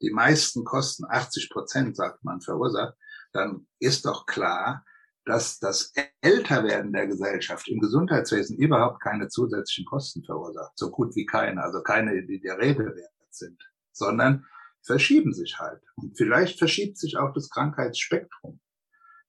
[0.00, 2.94] die meisten Kosten, 80 Prozent, sagt man, verursacht,
[3.32, 4.84] dann ist doch klar,
[5.24, 10.78] dass das Älterwerden der Gesellschaft im Gesundheitswesen überhaupt keine zusätzlichen Kosten verursacht.
[10.78, 14.46] So gut wie keine, also keine, die der Rede wert sind, sondern
[14.82, 15.82] verschieben sich halt.
[15.96, 18.60] Und vielleicht verschiebt sich auch das Krankheitsspektrum.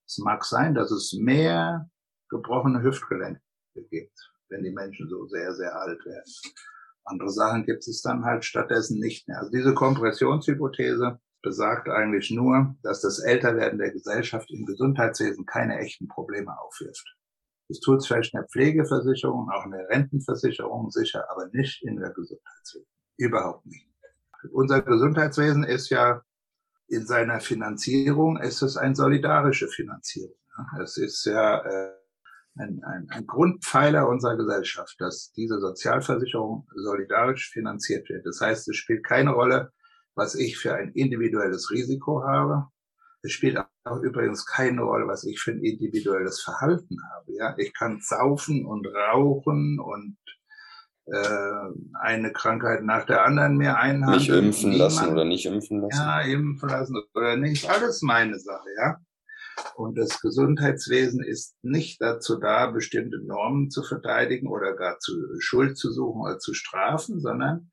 [0.05, 1.89] Es mag sein, dass es mehr
[2.29, 3.41] gebrochene Hüftgelenke
[3.83, 6.31] gibt, wenn die Menschen so sehr, sehr alt werden.
[7.03, 9.39] Andere Sachen gibt es dann halt stattdessen nicht mehr.
[9.39, 16.07] Also diese Kompressionshypothese besagt eigentlich nur, dass das Älterwerden der Gesellschaft im Gesundheitswesen keine echten
[16.07, 17.15] Probleme aufwirft.
[17.69, 21.97] Das tut es vielleicht in der Pflegeversicherung, auch in der Rentenversicherung sicher, aber nicht in
[21.97, 22.87] der Gesundheitswesen.
[23.17, 23.87] Überhaupt nicht.
[24.51, 26.21] Unser Gesundheitswesen ist ja
[26.87, 30.35] in seiner Finanzierung, ist es eine solidarische Finanzierung.
[30.81, 31.96] Es ist ja äh,
[32.59, 38.25] ein, ein, ein Grundpfeiler unserer Gesellschaft, dass diese Sozialversicherung solidarisch finanziert wird.
[38.25, 39.71] Das heißt, es spielt keine Rolle,
[40.15, 42.67] was ich für ein individuelles Risiko habe.
[43.21, 47.33] Es spielt auch übrigens keine Rolle, was ich für ein individuelles Verhalten habe.
[47.33, 50.17] Ja, ich kann saufen und rauchen und
[51.05, 54.19] äh, eine Krankheit nach der anderen mir einhandeln.
[54.19, 55.99] Nicht impfen lassen oder nicht impfen lassen.
[55.99, 57.69] Ja, impfen lassen oder nicht.
[57.69, 58.97] Alles meine Sache, ja.
[59.75, 65.77] Und das Gesundheitswesen ist nicht dazu da, bestimmte Normen zu verteidigen oder gar zu Schuld
[65.77, 67.71] zu suchen oder zu strafen, sondern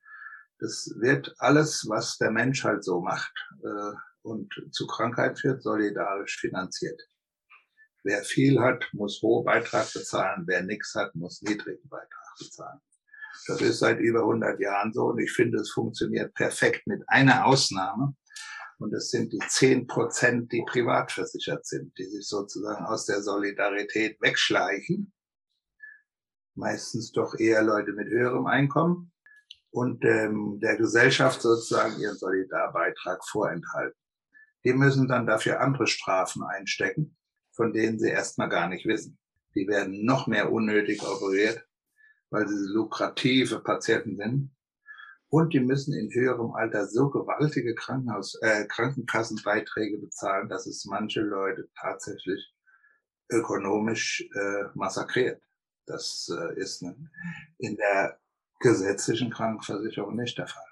[0.59, 3.93] das wird alles, was der Mensch halt so macht äh,
[4.23, 7.01] und zu Krankheit führt, solidarisch finanziert.
[8.03, 10.45] Wer viel hat, muss hohen Beitrag bezahlen.
[10.47, 12.81] Wer nichts hat, muss niedrigen Beitrag bezahlen.
[13.47, 17.47] Das ist seit über 100 Jahren so und ich finde, es funktioniert perfekt mit einer
[17.47, 18.15] Ausnahme.
[18.79, 23.23] Und es sind die 10 Prozent, die privat versichert sind, die sich sozusagen aus der
[23.23, 25.13] Solidarität wegschleichen.
[26.55, 29.13] Meistens doch eher Leute mit höherem Einkommen
[29.71, 33.99] und ähm, der Gesellschaft sozusagen ihren Solidarbeitrag vorenthalten.
[34.65, 37.17] Die müssen dann dafür andere Strafen einstecken,
[37.53, 39.19] von denen sie erstmal gar nicht wissen.
[39.55, 41.67] Die werden noch mehr unnötig operiert,
[42.31, 44.57] weil sie lukrative Patienten sind.
[45.35, 51.23] Und die müssen in höherem Alter so gewaltige Krankenhaus, äh, Krankenkassenbeiträge bezahlen, dass es manche
[51.23, 52.55] Leute tatsächlich
[53.33, 55.43] ökonomisch äh, massakriert.
[55.87, 56.95] Das äh, ist ne,
[57.59, 58.21] in der
[58.61, 60.63] gesetzlichen Krankenversicherung nicht der Fall.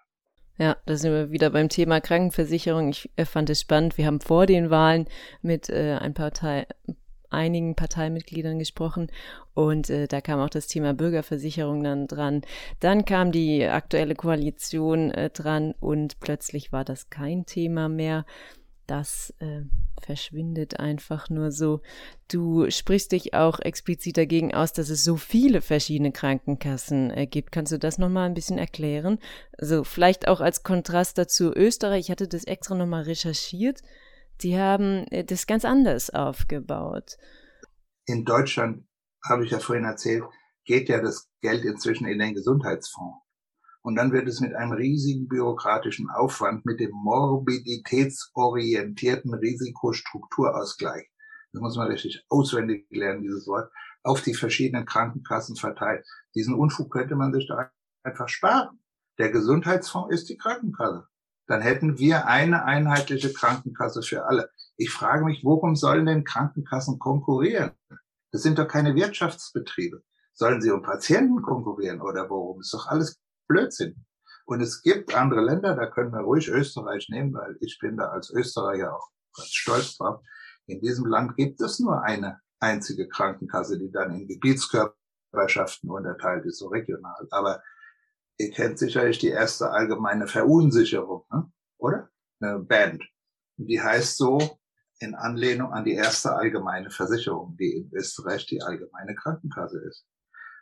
[0.58, 2.90] Ja, da sind wir wieder beim Thema Krankenversicherung.
[2.90, 3.98] Ich äh, fand es spannend.
[3.98, 5.08] Wir haben vor den Wahlen
[5.40, 6.68] mit äh, ein Partei,
[7.32, 9.10] einigen Parteimitgliedern gesprochen
[9.54, 12.42] und äh, da kam auch das Thema Bürgerversicherung dann dran.
[12.80, 18.24] Dann kam die aktuelle Koalition äh, dran und plötzlich war das kein Thema mehr
[18.86, 19.62] das äh,
[20.02, 21.80] verschwindet einfach nur so.
[22.28, 27.52] Du sprichst dich auch explizit dagegen aus, dass es so viele verschiedene Krankenkassen äh, gibt.
[27.52, 29.18] Kannst du das nochmal ein bisschen erklären?
[29.56, 32.06] Also vielleicht auch als Kontrast dazu Österreich.
[32.06, 33.80] Ich hatte das extra nochmal recherchiert.
[34.42, 37.16] Die haben äh, das ganz anders aufgebaut.
[38.06, 38.84] In Deutschland,
[39.24, 40.24] habe ich ja vorhin erzählt,
[40.64, 43.20] geht ja das Geld inzwischen in den Gesundheitsfonds.
[43.82, 51.12] Und dann wird es mit einem riesigen bürokratischen Aufwand, mit dem morbiditätsorientierten Risikostrukturausgleich,
[51.52, 53.70] das muss man richtig auswendig lernen, dieses Wort,
[54.02, 56.06] auf die verschiedenen Krankenkassen verteilt.
[56.34, 57.70] Diesen Unfug könnte man sich da
[58.02, 58.80] einfach sparen.
[59.18, 61.06] Der Gesundheitsfonds ist die Krankenkasse.
[61.52, 64.48] Dann hätten wir eine einheitliche Krankenkasse für alle.
[64.78, 67.72] Ich frage mich, worum sollen denn Krankenkassen konkurrieren?
[68.30, 70.02] Das sind doch keine Wirtschaftsbetriebe.
[70.32, 72.62] Sollen sie um Patienten konkurrieren oder worum?
[72.62, 74.02] Ist doch alles Blödsinn.
[74.46, 78.06] Und es gibt andere Länder, da können wir ruhig Österreich nehmen, weil ich bin da
[78.06, 80.22] als Österreicher auch ganz stolz drauf.
[80.64, 86.60] In diesem Land gibt es nur eine einzige Krankenkasse, die dann in Gebietskörperschaften unterteilt ist,
[86.60, 87.28] so regional.
[87.30, 87.62] Aber
[88.38, 91.50] ihr kennt sicherlich die erste allgemeine Verunsicherung, ne?
[91.78, 92.08] oder?
[92.40, 93.02] Eine Band.
[93.56, 94.58] Die heißt so
[94.98, 100.06] in Anlehnung an die erste allgemeine Versicherung, die in Österreich die allgemeine Krankenkasse ist.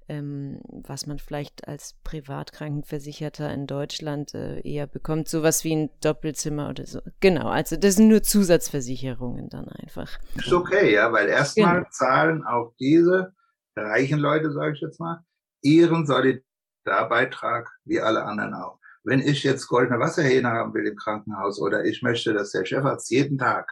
[0.08, 6.70] ähm, was man vielleicht als Privatkrankenversicherter in Deutschland äh, eher bekommt, sowas wie ein Doppelzimmer
[6.70, 7.02] oder so.
[7.20, 10.18] Genau, also das sind nur Zusatzversicherungen dann einfach.
[10.36, 11.90] Ist okay, ja, weil erstmal genau.
[11.92, 13.34] zahlen auch diese
[13.76, 15.24] reichen Leute, sage ich jetzt mal,
[15.62, 18.80] ihren Solidarbeitrag wie alle anderen auch.
[19.04, 23.12] Wenn ich jetzt goldene Wasserhähne haben will im Krankenhaus oder ich möchte, dass der Chefarzt
[23.12, 23.72] jeden Tag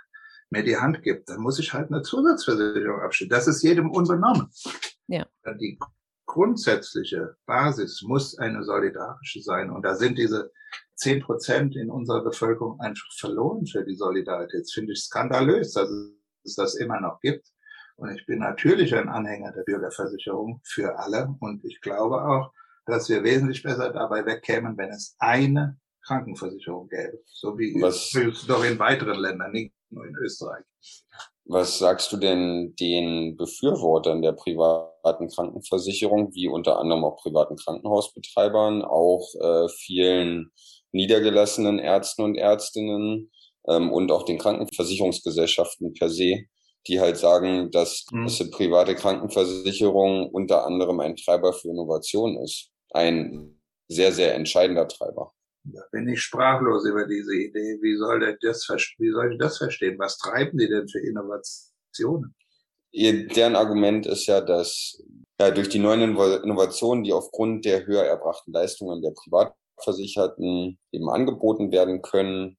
[0.50, 3.30] mir die Hand gibt, dann muss ich halt eine Zusatzversicherung abschließen.
[3.30, 4.50] Das ist jedem unbenommen.
[5.08, 5.26] Ja.
[5.60, 5.80] Die
[6.26, 9.70] grundsätzliche Basis muss eine solidarische sein.
[9.70, 10.52] Und da sind diese
[10.96, 14.62] zehn Prozent in unserer Bevölkerung einfach verloren für die Solidarität.
[14.62, 15.76] Das finde ich skandalös.
[15.76, 15.94] Also
[16.44, 17.48] es das immer noch gibt.
[17.96, 21.36] Und ich bin natürlich ein Anhänger der Bürgerversicherung für alle.
[21.40, 22.52] Und ich glaube auch,
[22.86, 27.22] dass wir wesentlich besser dabei wegkämen, wenn es eine Krankenversicherung gäbe.
[27.26, 28.14] So wie Was?
[28.14, 30.66] es doch in weiteren Ländern, nicht nur in Österreich.
[31.46, 38.82] Was sagst du denn den Befürwortern der privaten Krankenversicherung, wie unter anderem auch privaten Krankenhausbetreibern,
[38.82, 40.52] auch äh, vielen
[40.94, 43.30] niedergelassenen Ärzten und Ärztinnen
[43.68, 46.46] ähm, und auch den Krankenversicherungsgesellschaften per se,
[46.88, 48.24] die halt sagen, dass, mhm.
[48.24, 52.70] dass die private Krankenversicherung unter anderem ein Treiber für Innovation ist.
[52.92, 55.34] Ein sehr, sehr entscheidender Treiber.
[55.92, 57.80] Bin ich sprachlos über diese Idee.
[57.82, 59.98] Wie soll, das, wie soll ich das verstehen?
[59.98, 62.36] Was treiben die denn für Innovationen?
[62.92, 65.02] Ihr, deren Argument ist ja, dass
[65.40, 71.72] ja, durch die neuen Innovationen, die aufgrund der höher erbrachten Leistungen der Privatversicherten eben angeboten
[71.72, 72.58] werden können,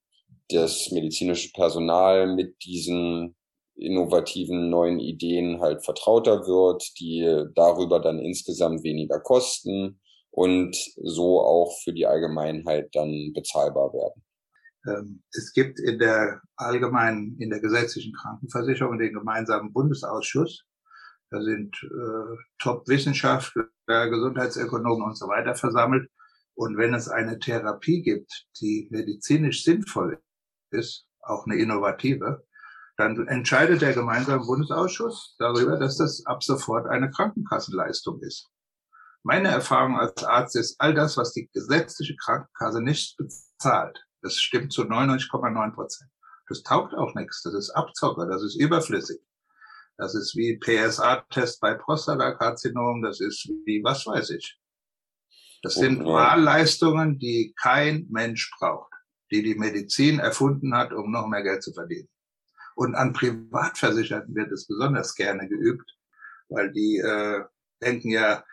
[0.49, 3.35] das medizinische Personal mit diesen
[3.75, 9.99] innovativen neuen Ideen halt vertrauter wird, die darüber dann insgesamt weniger kosten
[10.35, 14.21] und so auch für die Allgemeinheit dann bezahlbar werden.
[14.85, 20.65] Ähm, es gibt in der allgemeinen, in der gesetzlichen Krankenversicherung den gemeinsamen Bundesausschuss.
[21.31, 26.09] Da sind äh, Top-Wissenschaftler, Gesundheitsökonomen und so weiter versammelt.
[26.53, 30.21] Und wenn es eine Therapie gibt, die medizinisch sinnvoll
[30.71, 32.45] ist, auch eine innovative,
[32.97, 38.49] dann entscheidet der gemeinsame Bundesausschuss darüber, dass das ab sofort eine Krankenkassenleistung ist.
[39.27, 44.71] Meine Erfahrung als Arzt ist, all das, was die gesetzliche Krankenkasse nicht bezahlt, das stimmt
[44.71, 46.11] zu 99,9 Prozent.
[46.47, 47.41] Das taugt auch nichts.
[47.41, 48.27] Das ist Abzocker.
[48.27, 49.19] Das ist überflüssig.
[49.97, 53.01] Das ist wie PSA-Test bei Prostatakarzinom.
[53.01, 54.59] Das ist wie was weiß ich.
[55.63, 58.93] Das sind Wahlleistungen, die kein Mensch braucht,
[59.31, 62.09] die die Medizin erfunden hat, um noch mehr Geld zu verdienen.
[62.75, 65.97] Und an Privatversicherten wird es besonders gerne geübt,
[66.47, 67.43] weil die äh,
[67.81, 68.43] denken ja,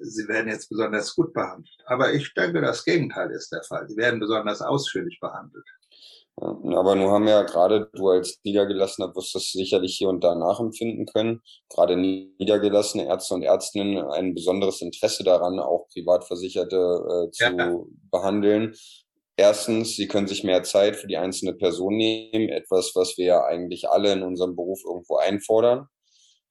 [0.00, 1.76] sie werden jetzt besonders gut behandelt.
[1.86, 3.88] Aber ich denke, das Gegenteil ist der Fall.
[3.88, 5.64] Sie werden besonders ausführlich behandelt.
[6.40, 11.06] Aber nun haben ja gerade du als Niedergelassener wirst das sicherlich hier und da nachempfinden
[11.06, 11.42] können.
[11.68, 17.76] Gerade niedergelassene Ärzte und Ärztinnen ein besonderes Interesse daran, auch Privatversicherte äh, zu ja.
[18.12, 18.74] behandeln.
[19.36, 23.44] Erstens, sie können sich mehr Zeit für die einzelne Person nehmen, etwas, was wir ja
[23.44, 25.88] eigentlich alle in unserem Beruf irgendwo einfordern.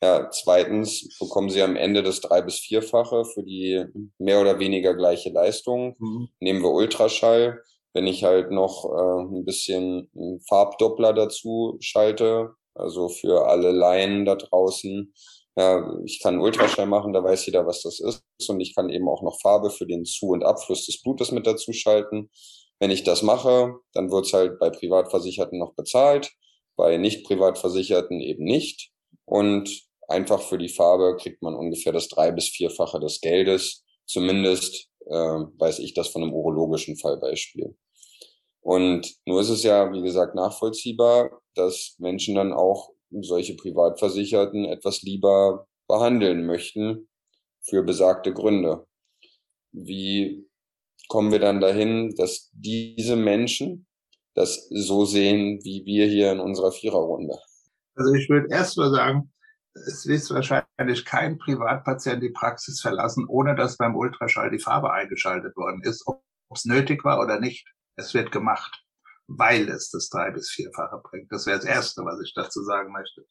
[0.04, 3.84] Ja, zweitens bekommen sie am Ende das drei- bis vierfache für die
[4.20, 5.96] mehr oder weniger gleiche Leistung.
[5.98, 6.30] Mhm.
[6.40, 7.62] Nehmen wir Ultraschall.
[7.94, 14.26] Wenn ich halt noch äh, ein bisschen einen Farbdoppler dazu schalte, also für alle Laien
[14.26, 15.12] da draußen,
[15.56, 18.24] ja, ich kann Ultraschall machen, da weiß jeder, was das ist.
[18.48, 21.48] Und ich kann eben auch noch Farbe für den Zu- und Abfluss des Blutes mit
[21.48, 22.30] dazu schalten.
[22.80, 26.32] Wenn ich das mache, dann wird's halt bei Privatversicherten noch bezahlt,
[26.76, 28.92] bei nicht Privatversicherten eben nicht.
[29.26, 33.84] Und einfach für die Farbe kriegt man ungefähr das drei- bis vierfache des Geldes.
[34.06, 37.76] Zumindest äh, weiß ich das von einem urologischen Fallbeispiel.
[38.62, 42.90] Und nur ist es ja, wie gesagt, nachvollziehbar, dass Menschen dann auch
[43.22, 47.08] solche Privatversicherten etwas lieber behandeln möchten
[47.62, 48.86] für besagte Gründe.
[49.72, 50.48] Wie
[51.08, 53.88] kommen wir dann dahin, dass diese Menschen
[54.34, 57.40] das so sehen, wie wir hier in unserer Viererrunde?
[57.96, 59.32] Also ich würde erst mal sagen,
[59.86, 65.56] es wird wahrscheinlich kein Privatpatient die Praxis verlassen, ohne dass beim Ultraschall die Farbe eingeschaltet
[65.56, 66.24] worden ist, ob
[66.54, 67.68] es nötig war oder nicht.
[67.96, 68.84] Es wird gemacht,
[69.28, 71.32] weil es das drei- bis vierfache bringt.
[71.32, 73.26] Das wäre das Erste, was ich dazu sagen möchte.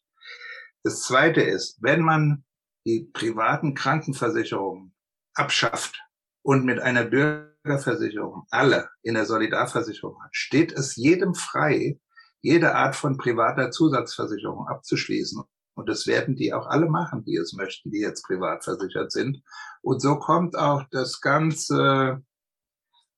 [0.82, 2.44] Das Zweite ist, wenn man
[2.84, 4.94] die privaten Krankenversicherungen
[5.34, 6.00] abschafft
[6.42, 11.98] und mit einer Bürgerversicherung alle in der Solidarversicherung hat, steht es jedem frei,
[12.40, 15.42] jede Art von privater Zusatzversicherung abzuschließen.
[15.76, 19.42] Und das werden die auch alle machen, die es möchten, die jetzt privat versichert sind.
[19.82, 22.22] Und so kommt auch das ganze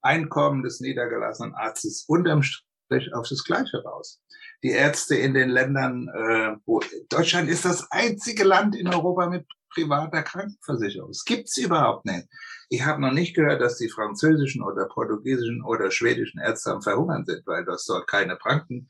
[0.02, 4.20] Einkommen des niedergelassenen Arztes unterm Strich auf das Gleiche raus.
[4.64, 9.46] Die Ärzte in den Ländern, äh, wo Deutschland ist das einzige Land in Europa mit
[9.72, 11.11] privater Krankenversicherung.
[11.11, 12.26] Das gibt's überhaupt nicht.
[12.70, 17.24] Ich habe noch nicht gehört, dass die französischen oder portugiesischen oder schwedischen Ärzte am Verhungern
[17.24, 18.88] sind, weil das dort keine Kranken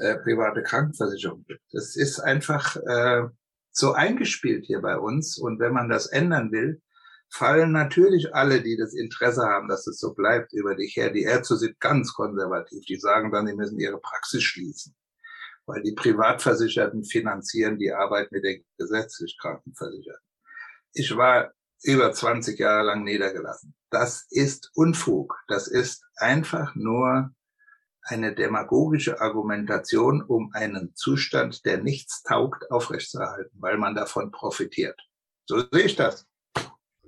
[0.00, 1.62] äh, private Krankenversicherung gibt.
[1.72, 3.28] Das ist einfach äh,
[3.70, 5.38] so eingespielt hier bei uns.
[5.38, 6.82] Und wenn man das ändern will,
[7.32, 11.10] fallen natürlich alle, die das Interesse haben, dass es so bleibt, über dich her.
[11.10, 12.84] Die Ärzte sind ganz konservativ.
[12.86, 14.94] Die sagen dann, sie müssen ihre Praxis schließen,
[15.66, 20.26] weil die Privatversicherten finanzieren die Arbeit mit den gesetzlich Krankenversicherten.
[20.92, 23.74] Ich war über 20 Jahre lang niedergelassen.
[23.90, 25.36] Das ist Unfug.
[25.48, 27.30] Das ist einfach nur
[28.02, 34.98] eine demagogische Argumentation, um einen Zustand, der nichts taugt, aufrechtzuerhalten, weil man davon profitiert.
[35.46, 36.26] So sehe ich das.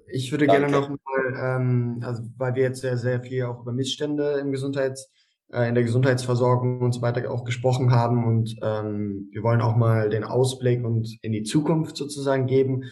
[0.09, 0.67] Ich würde Danke.
[0.67, 4.53] gerne noch mal, ähm, also weil wir jetzt sehr, sehr viel auch über Missstände im
[4.53, 5.11] Gesundheits,
[5.53, 9.77] äh, in der Gesundheitsversorgung und so weiter auch gesprochen haben und ähm, wir wollen auch
[9.77, 12.91] mal den Ausblick und in die Zukunft sozusagen geben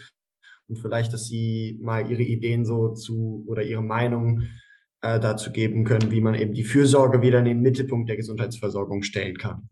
[0.67, 4.43] und vielleicht, dass Sie mal Ihre Ideen so zu oder Ihre Meinung
[5.01, 9.03] äh, dazu geben können, wie man eben die Fürsorge wieder in den Mittelpunkt der Gesundheitsversorgung
[9.03, 9.69] stellen kann.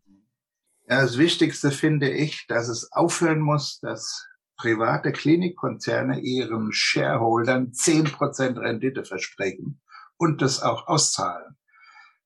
[0.88, 4.27] Das Wichtigste finde ich, dass es aufhören muss, dass
[4.57, 9.82] private Klinikkonzerne ihren Shareholdern zehn Prozent Rendite versprechen
[10.17, 11.55] und das auch auszahlen.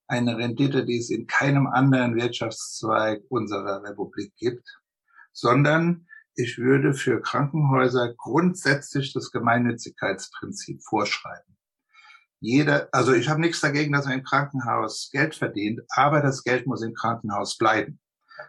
[0.08, 4.68] Eine Rendite, die es in keinem anderen Wirtschaftszweig unserer Republik gibt,
[5.32, 11.53] sondern ich würde für Krankenhäuser grundsätzlich das Gemeinnützigkeitsprinzip vorschreiben.
[12.44, 16.68] Jeder, also ich habe nichts dagegen, dass man im Krankenhaus Geld verdient, aber das Geld
[16.68, 18.02] muss im Krankenhaus bleiben.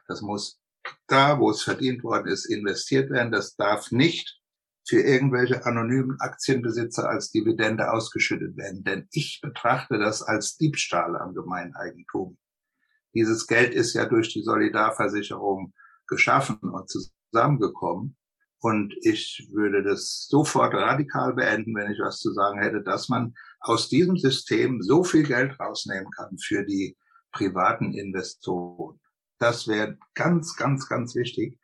[0.09, 0.61] Das muss
[1.07, 3.31] da, wo es verdient worden ist, investiert werden.
[3.31, 4.41] Das darf nicht
[4.85, 8.83] für irgendwelche anonymen Aktienbesitzer als Dividende ausgeschüttet werden.
[8.83, 12.37] Denn ich betrachte das als Diebstahl am Gemeineigentum.
[13.15, 15.73] Dieses Geld ist ja durch die Solidarversicherung
[16.09, 18.17] geschaffen und zusammengekommen.
[18.65, 23.35] Und ich würde das sofort radikal beenden, wenn ich was zu sagen hätte, dass man
[23.61, 26.97] aus diesem System so viel Geld rausnehmen kann für die
[27.31, 28.99] privaten Investoren.
[29.39, 31.59] Das wäre ganz, ganz, ganz wichtig.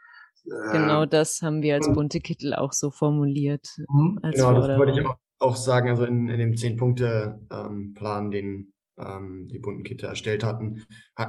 [0.45, 3.67] Genau ähm, das haben wir als bunte Kittel auch so formuliert.
[3.89, 4.19] Mhm.
[4.21, 5.07] genau, das wollte ich
[5.39, 5.89] auch sagen.
[5.89, 10.85] Also in, in dem Zehn-Punkte-Plan, ähm, den ähm, die bunten Kittel erstellt hatten,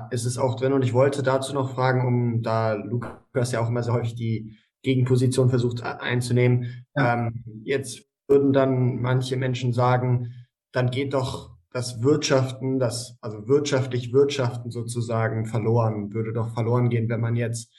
[0.10, 0.74] ist es auch drin.
[0.74, 4.58] Und ich wollte dazu noch fragen, um da Lukas ja auch immer sehr häufig die
[4.84, 6.86] Gegenposition versucht einzunehmen.
[6.96, 7.28] Ja.
[7.28, 10.34] Ähm, jetzt würden dann manche Menschen sagen,
[10.72, 17.10] dann geht doch das Wirtschaften, das, also wirtschaftlich Wirtschaften sozusagen verloren, würde doch verloren gehen,
[17.10, 17.74] wenn man jetzt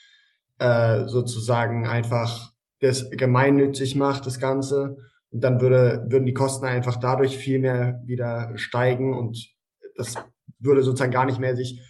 [0.59, 4.97] äh, sozusagen einfach das gemeinnützig macht, das Ganze.
[5.29, 9.49] Und dann würde, würden die Kosten einfach dadurch viel mehr wieder steigen und
[9.95, 10.15] das
[10.59, 11.81] würde sozusagen gar nicht mehr sich,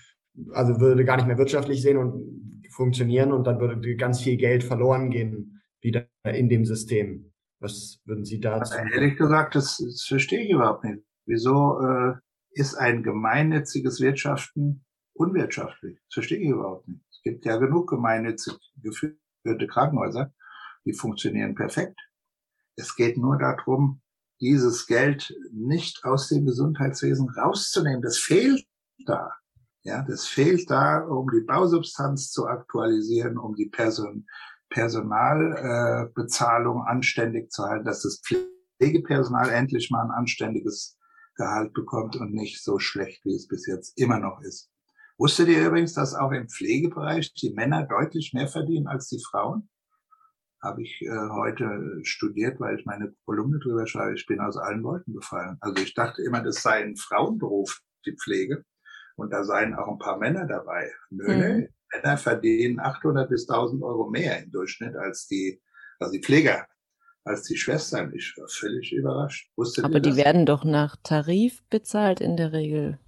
[0.51, 4.63] also würde gar nicht mehr wirtschaftlich sehen und funktionieren und dann würde ganz viel Geld
[4.63, 7.33] verloren gehen wieder in dem System.
[7.59, 8.73] Was würden Sie dazu?
[8.73, 11.03] Also ehrlich gesagt, das, das verstehe ich überhaupt nicht.
[11.25, 12.13] Wieso äh,
[12.51, 15.97] ist ein gemeinnütziges Wirtschaften unwirtschaftlich?
[16.07, 17.01] Das verstehe ich überhaupt nicht.
[17.11, 20.33] Es gibt ja genug gemeinnützig geführte Krankenhäuser,
[20.85, 21.97] die funktionieren perfekt.
[22.75, 24.01] Es geht nur darum,
[24.41, 28.01] dieses Geld nicht aus dem Gesundheitswesen rauszunehmen.
[28.01, 28.65] Das fehlt
[29.05, 29.31] da.
[29.83, 34.25] Ja, das fehlt da, um die Bausubstanz zu aktualisieren, um die Person,
[34.69, 38.21] Personalbezahlung äh, anständig zu halten, dass das
[38.79, 40.97] Pflegepersonal endlich mal ein anständiges
[41.35, 44.71] Gehalt bekommt und nicht so schlecht, wie es bis jetzt immer noch ist.
[45.17, 49.67] Wusstet ihr übrigens, dass auch im Pflegebereich die Männer deutlich mehr verdienen als die Frauen?
[50.61, 54.15] Habe ich äh, heute studiert, weil ich meine Kolumne drüber schreibe.
[54.15, 55.57] Ich bin aus allen Wolken gefallen.
[55.59, 58.63] Also ich dachte immer, das sei ein Frauenberuf, die Pflege.
[59.15, 60.91] Und da seien auch ein paar Männer dabei.
[61.09, 61.67] Nö, mhm.
[61.93, 65.61] Männer verdienen 800 bis 1000 Euro mehr im Durchschnitt als die,
[65.99, 66.67] also die Pfleger
[67.25, 68.13] als die Schwestern.
[68.15, 69.49] Ich war völlig überrascht.
[69.55, 72.99] Wusstet Aber die werden doch nach Tarif bezahlt in der Regel.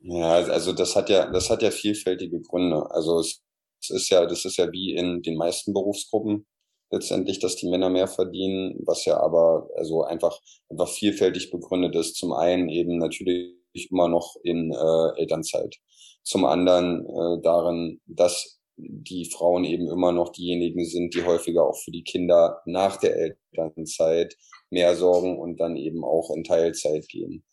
[0.00, 2.90] Ja, also das hat ja, das hat ja vielfältige Gründe.
[2.90, 3.42] Also es,
[3.80, 6.46] es ist ja, das ist ja wie in den meisten Berufsgruppen
[6.90, 12.16] letztendlich, dass die Männer mehr verdienen, was ja aber also einfach einfach vielfältig begründet ist.
[12.16, 15.76] Zum einen eben natürlich immer noch in äh, Elternzeit.
[16.22, 21.76] Zum anderen äh, darin, dass die Frauen eben immer noch diejenigen sind, die häufiger auch
[21.76, 23.16] für die Kinder nach der
[23.52, 24.36] Elternzeit
[24.70, 27.44] mehr sorgen und dann eben auch in Teilzeit gehen.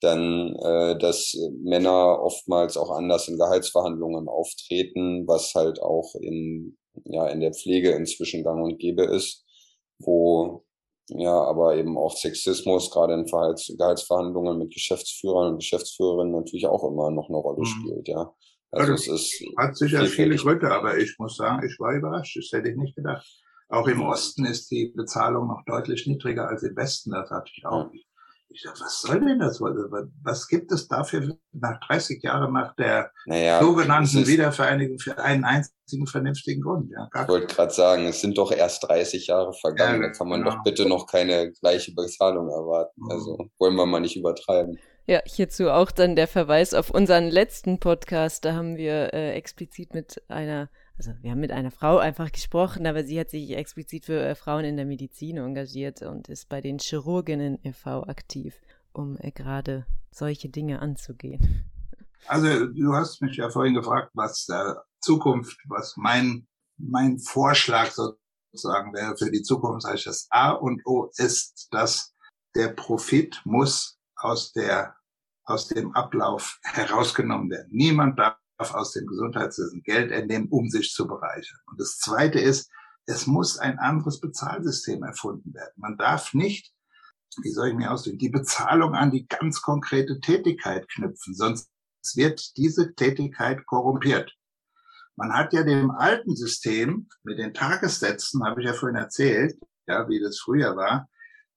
[0.00, 7.28] Dann, äh, dass Männer oftmals auch anders in Gehaltsverhandlungen auftreten, was halt auch in, ja,
[7.28, 9.44] in der Pflege inzwischen gang und gäbe ist,
[9.98, 10.65] wo
[11.08, 16.84] ja, aber eben auch Sexismus, gerade in Verhalts Gehaltsverhandlungen mit Geschäftsführern und Geschäftsführerinnen natürlich auch
[16.84, 17.66] immer noch eine Rolle mhm.
[17.66, 18.32] spielt, ja.
[18.72, 22.36] Also es ist hat sicher viele Gründe, aber ich muss sagen, ich war überrascht.
[22.36, 23.26] Das hätte ich nicht gedacht.
[23.68, 27.10] Auch im Osten ist die Bezahlung noch deutlich niedriger als im Westen.
[27.12, 28.06] Das hatte ich auch nicht.
[28.48, 29.60] Ich dachte, was soll denn das?
[29.60, 36.06] Was gibt es dafür nach 30 Jahren nach der naja, sogenannten Wiedervereinigung für einen einzigen
[36.06, 36.90] vernünftigen Grund?
[36.90, 40.02] Ja, ich wollte gerade sagen, es sind doch erst 30 Jahre vergangen.
[40.02, 40.54] Ja, da kann man genau.
[40.54, 43.00] doch bitte noch keine gleiche Bezahlung erwarten.
[43.02, 43.10] Mhm.
[43.10, 44.78] Also wollen wir mal nicht übertreiben.
[45.08, 48.44] Ja, hierzu auch dann der Verweis auf unseren letzten Podcast.
[48.44, 52.86] Da haben wir äh, explizit mit einer, also wir haben mit einer Frau einfach gesprochen,
[52.86, 56.60] aber sie hat sich explizit für äh, Frauen in der Medizin engagiert und ist bei
[56.60, 58.04] den Chirurginnen e.V.
[58.04, 58.54] aktiv,
[58.92, 61.70] um äh, gerade solche Dinge anzugehen.
[62.26, 66.46] Also du hast mich ja vorhin gefragt, was äh, Zukunft, was mein,
[66.78, 69.82] mein Vorschlag sozusagen wäre für die Zukunft.
[69.82, 72.14] Sag ich, das A und O ist, dass
[72.54, 74.96] der Profit muss aus der,
[75.44, 77.68] aus dem Ablauf herausgenommen werden.
[77.70, 81.58] Niemand darf aus dem Gesundheitswesen Geld entnehmen, um sich zu bereichern.
[81.66, 82.70] Und das zweite ist,
[83.06, 85.72] es muss ein anderes Bezahlsystem erfunden werden.
[85.76, 86.72] Man darf nicht,
[87.42, 91.70] wie soll ich mir ausdrücken, die Bezahlung an die ganz konkrete Tätigkeit knüpfen, sonst
[92.14, 94.34] wird diese Tätigkeit korrumpiert.
[95.16, 100.08] Man hat ja dem alten System mit den Tagessätzen, habe ich ja vorhin erzählt, ja,
[100.08, 101.08] wie das früher war,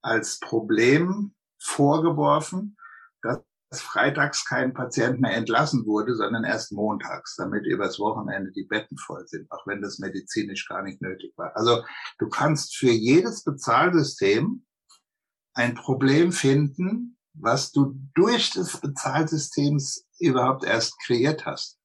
[0.02, 2.78] als Problem vorgeworfen,
[3.22, 3.40] dass
[3.72, 9.28] freitags kein Patient mehr entlassen wurde, sondern erst montags, damit übers Wochenende die Betten voll
[9.28, 11.56] sind, auch wenn das medizinisch gar nicht nötig war.
[11.56, 11.84] Also
[12.18, 14.66] du kannst für jedes Bezahlsystem
[15.54, 19.80] ein Problem finden, was du durch das Bezahlsystem
[20.20, 21.79] überhaupt erst kreiert hast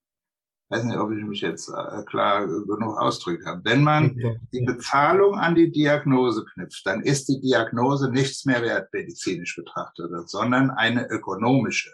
[0.74, 3.60] weiß nicht, ob ich mich jetzt äh, klar genug ausdrückt habe.
[3.64, 4.16] Wenn man
[4.52, 10.10] die Bezahlung an die Diagnose knüpft, dann ist die Diagnose nichts mehr wert, medizinisch betrachtet,
[10.28, 11.92] sondern eine ökonomische.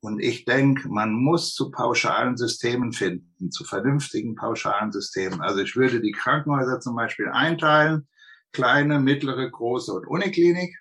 [0.00, 5.40] Und ich denke, man muss zu pauschalen Systemen finden, zu vernünftigen pauschalen Systemen.
[5.40, 8.06] Also ich würde die Krankenhäuser zum Beispiel einteilen,
[8.52, 10.76] kleine, mittlere, große und Uniklinik.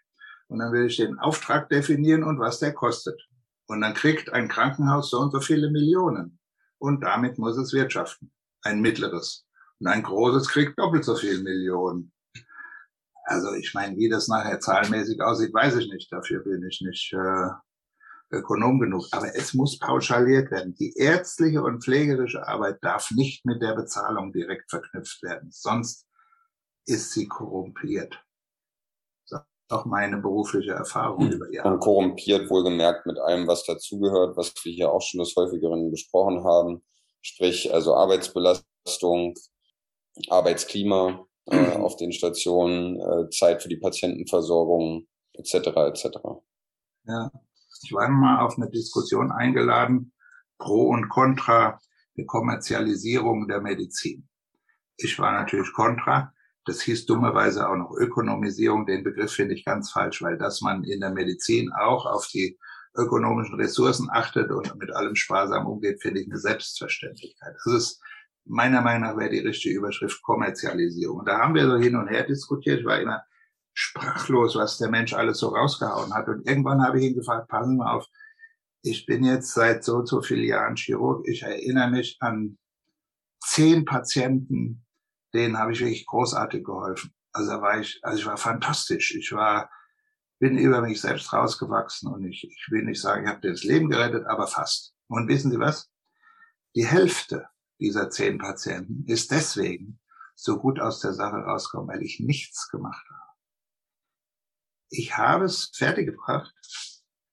[0.50, 3.20] Und dann würde ich den Auftrag definieren und was der kostet.
[3.66, 6.37] Und dann kriegt ein Krankenhaus so und so viele Millionen
[6.80, 8.32] und damit muss es wirtschaften.
[8.62, 9.46] Ein mittleres.
[9.80, 12.12] Und ein großes kriegt doppelt so viel Millionen.
[13.26, 16.12] Also ich meine, wie das nachher zahlenmäßig aussieht, weiß ich nicht.
[16.12, 17.50] Dafür bin ich nicht äh,
[18.32, 19.08] Ökonom genug.
[19.12, 20.76] Aber es muss pauschaliert werden.
[20.76, 25.50] Die ärztliche und pflegerische Arbeit darf nicht mit der Bezahlung direkt verknüpft werden.
[25.52, 26.08] Sonst
[26.86, 28.24] ist sie korrumpiert
[29.70, 31.32] auch meine berufliche Erfahrung mhm.
[31.34, 31.74] über Jahre.
[31.74, 36.44] Und korrumpiert wohlgemerkt mit allem, was dazugehört, was wir hier auch schon des häufigeren besprochen
[36.44, 36.84] haben.
[37.22, 39.34] Sprich, also Arbeitsbelastung,
[40.30, 45.54] Arbeitsklima äh, auf den Stationen, äh, Zeit für die Patientenversorgung etc.
[45.54, 46.18] etc.
[47.04, 47.32] Ja,
[47.84, 50.14] ich war mal auf eine Diskussion eingeladen,
[50.58, 51.80] pro und contra
[52.18, 54.28] der Kommerzialisierung der Medizin.
[54.98, 56.34] Ich war natürlich contra,
[56.68, 58.86] das hieß dummerweise auch noch Ökonomisierung.
[58.86, 62.60] Den Begriff finde ich ganz falsch, weil dass man in der Medizin auch auf die
[62.96, 67.56] ökonomischen Ressourcen achtet und mit allem sparsam umgeht, finde ich eine Selbstverständlichkeit.
[67.64, 68.02] Das ist
[68.46, 71.20] meiner Meinung nach wäre die richtige Überschrift Kommerzialisierung.
[71.20, 72.82] Und da haben wir so hin und her diskutiert.
[72.82, 73.24] Ich war immer
[73.74, 76.28] sprachlos, was der Mensch alles so rausgehauen hat.
[76.28, 78.08] Und irgendwann habe ich ihn gefragt, passen mal auf,
[78.82, 81.28] ich bin jetzt seit so und so vielen Jahren Chirurg.
[81.28, 82.58] Ich erinnere mich an
[83.40, 84.84] zehn Patienten,
[85.38, 87.14] denen habe ich wirklich großartig geholfen.
[87.32, 89.16] Also war ich, also ich war fantastisch.
[89.16, 89.70] Ich war,
[90.40, 93.64] bin über mich selbst rausgewachsen und ich, ich will nicht sagen, ich habe dir das
[93.64, 94.94] Leben gerettet, aber fast.
[95.08, 95.90] Und wissen Sie was?
[96.76, 97.48] Die Hälfte
[97.80, 100.00] dieser zehn Patienten ist deswegen
[100.36, 103.34] so gut aus der Sache rausgekommen, weil ich nichts gemacht habe.
[104.90, 106.54] Ich habe es fertiggebracht,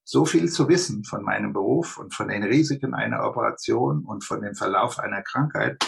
[0.02, 4.42] so viel zu wissen von meinem Beruf und von den Risiken einer Operation und von
[4.42, 5.82] dem Verlauf einer Krankheit,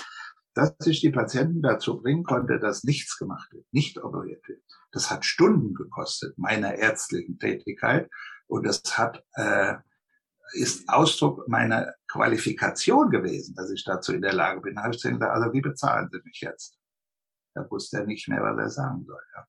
[0.56, 4.62] dass ich die Patienten dazu bringen konnte, dass nichts gemacht wird, nicht operiert wird.
[4.90, 8.08] Das hat Stunden gekostet meiner ärztlichen Tätigkeit
[8.46, 9.74] und das hat äh,
[10.52, 14.78] ist Ausdruck meiner Qualifikation gewesen, dass ich dazu in der Lage bin.
[14.78, 16.78] Habe ich gesagt, also wie bezahlen Sie mich jetzt?
[17.54, 19.22] Da wusste er nicht mehr, was er sagen soll.
[19.34, 19.44] Ja.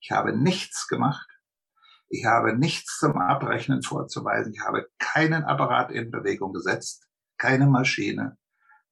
[0.00, 1.28] Ich habe nichts gemacht.
[2.08, 4.52] Ich habe nichts zum Abrechnen vorzuweisen.
[4.52, 7.06] Ich habe keinen Apparat in Bewegung gesetzt,
[7.38, 8.36] keine Maschine,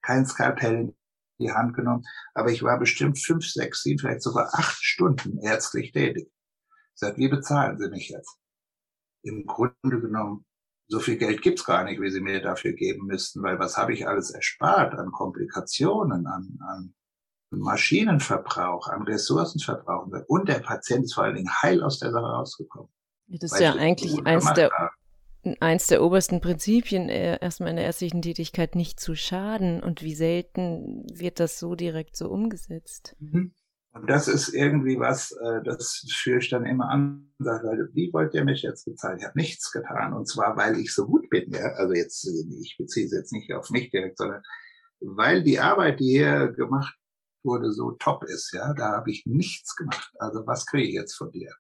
[0.01, 0.95] kein Skalpell
[1.39, 2.05] die Hand genommen.
[2.35, 6.31] Aber ich war bestimmt fünf, sechs, sieben, vielleicht sogar acht Stunden ärztlich tätig.
[6.95, 8.39] Seit wie bezahlen Sie mich jetzt?
[9.23, 10.45] Im Grunde genommen,
[10.89, 13.93] so viel Geld gibt's gar nicht, wie Sie mir dafür geben müssten, weil was habe
[13.93, 16.95] ich alles erspart an Komplikationen, an, an
[17.51, 20.09] Maschinenverbrauch, an Ressourcenverbrauch.
[20.27, 22.91] Und der Patient ist vor allen Dingen heil aus der Sache rausgekommen.
[23.27, 24.89] Das ist ja eigentlich eins der, haben
[25.61, 30.15] eins der obersten Prinzipien äh, erstmal in der ärztlichen Tätigkeit nicht zu schaden und wie
[30.15, 33.17] selten wird das so direkt so umgesetzt.
[33.19, 33.55] Mhm.
[33.93, 38.13] Und das ist irgendwie was, äh, das führe ich dann immer an, sage, Leute, wie
[38.13, 39.19] wollt ihr mich jetzt bezahlen?
[39.19, 41.51] Ich habe nichts getan und zwar, weil ich so gut bin.
[41.53, 41.73] Ja?
[41.75, 42.25] Also jetzt,
[42.61, 44.43] ich beziehe es jetzt nicht auf mich direkt, sondern
[45.01, 46.97] weil die Arbeit, die hier gemacht
[47.43, 48.53] wurde, so top ist.
[48.53, 50.13] Ja, da habe ich nichts gemacht.
[50.19, 51.53] Also was kriege ich jetzt von dir?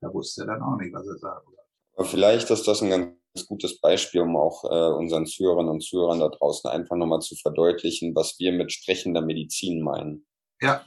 [0.00, 1.57] Da wusste er dann auch nicht, was er sagen soll.
[1.98, 6.20] Aber vielleicht ist das ein ganz gutes Beispiel, um auch äh, unseren Zuhörerinnen und Zuhörern
[6.20, 10.24] da draußen einfach nochmal zu verdeutlichen, was wir mit sprechender Medizin meinen.
[10.60, 10.84] Ja.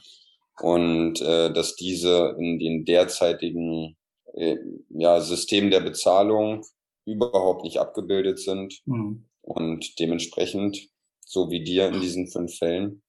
[0.62, 3.98] Und äh, dass diese in den derzeitigen
[4.32, 4.56] äh,
[4.88, 6.64] ja, Systemen der Bezahlung
[7.04, 8.80] überhaupt nicht abgebildet sind.
[8.86, 9.28] Mhm.
[9.42, 10.88] und dementsprechend,
[11.20, 13.02] so wie dir in diesen fünf Fällen,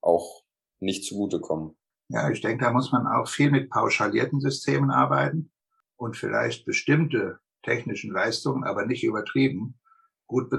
[0.00, 0.44] auch
[0.78, 1.76] nicht zugutekommen.
[2.08, 5.50] Ja, ich denke, da muss man auch viel mit pauschalierten Systemen arbeiten
[5.96, 9.78] und vielleicht bestimmte technischen Leistungen, aber nicht übertrieben,
[10.26, 10.50] gut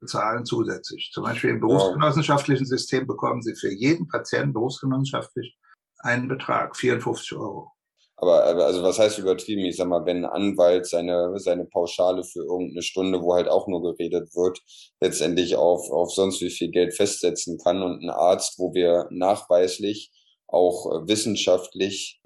[0.00, 1.10] bezahlen zusätzlich.
[1.12, 5.56] Zum Beispiel im berufsgenossenschaftlichen System bekommen Sie für jeden Patienten berufsgenossenschaftlich
[6.00, 7.72] einen Betrag, 54 Euro.
[8.20, 9.64] Aber also was heißt übertrieben?
[9.64, 13.68] Ich sag mal, wenn ein Anwalt seine, seine Pauschale für irgendeine Stunde, wo halt auch
[13.68, 14.60] nur geredet wird,
[15.00, 20.10] letztendlich auf, auf sonst wie viel Geld festsetzen kann und ein Arzt, wo wir nachweislich
[20.48, 22.20] auch wissenschaftlich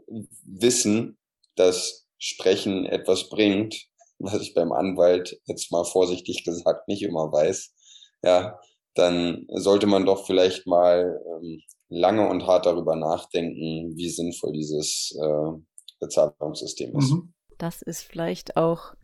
[0.47, 1.19] wissen,
[1.57, 3.89] dass Sprechen etwas bringt,
[4.23, 7.75] was ich beim Anwalt jetzt mal vorsichtig gesagt nicht immer weiß,
[8.23, 8.59] ja,
[8.95, 15.17] dann sollte man doch vielleicht mal ähm, lange und hart darüber nachdenken, wie sinnvoll dieses
[15.21, 15.59] äh,
[16.01, 17.11] Bezahlungssystem ist.
[17.11, 17.33] Mhm.
[17.59, 18.95] Das ist vielleicht auch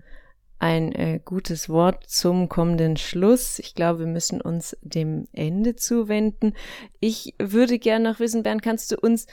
[0.59, 3.59] ein äh, gutes Wort zum kommenden Schluss.
[3.61, 6.55] Ich glaube, wir müssen uns dem Ende zuwenden.
[6.99, 9.27] Ich würde gerne noch wissen, Bernd, kannst du uns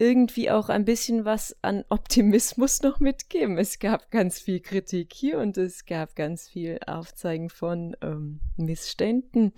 [0.00, 3.58] irgendwie auch ein bisschen was an Optimismus noch mitgeben?
[3.58, 9.52] Es gab ganz viel Kritik hier und es gab ganz viel Aufzeigen von ähm, Missständen.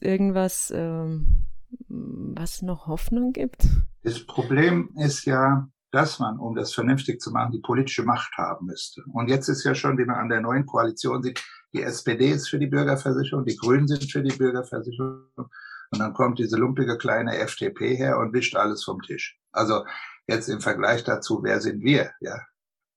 [0.00, 1.44] Irgendwas, ähm,
[1.88, 3.68] was noch Hoffnung gibt?
[4.02, 8.66] Das Problem ist ja, dass man, um das vernünftig zu machen, die politische Macht haben
[8.66, 9.02] müsste.
[9.12, 11.40] Und jetzt ist ja schon, wie man an der neuen Koalition sieht,
[11.72, 15.28] die SPD ist für die Bürgerversicherung, die Grünen sind für die Bürgerversicherung.
[15.92, 19.38] Und dann kommt diese lumpige kleine FDP her und wischt alles vom Tisch.
[19.52, 19.84] Also
[20.26, 22.12] jetzt im Vergleich dazu, wer sind wir?
[22.20, 22.40] Ja,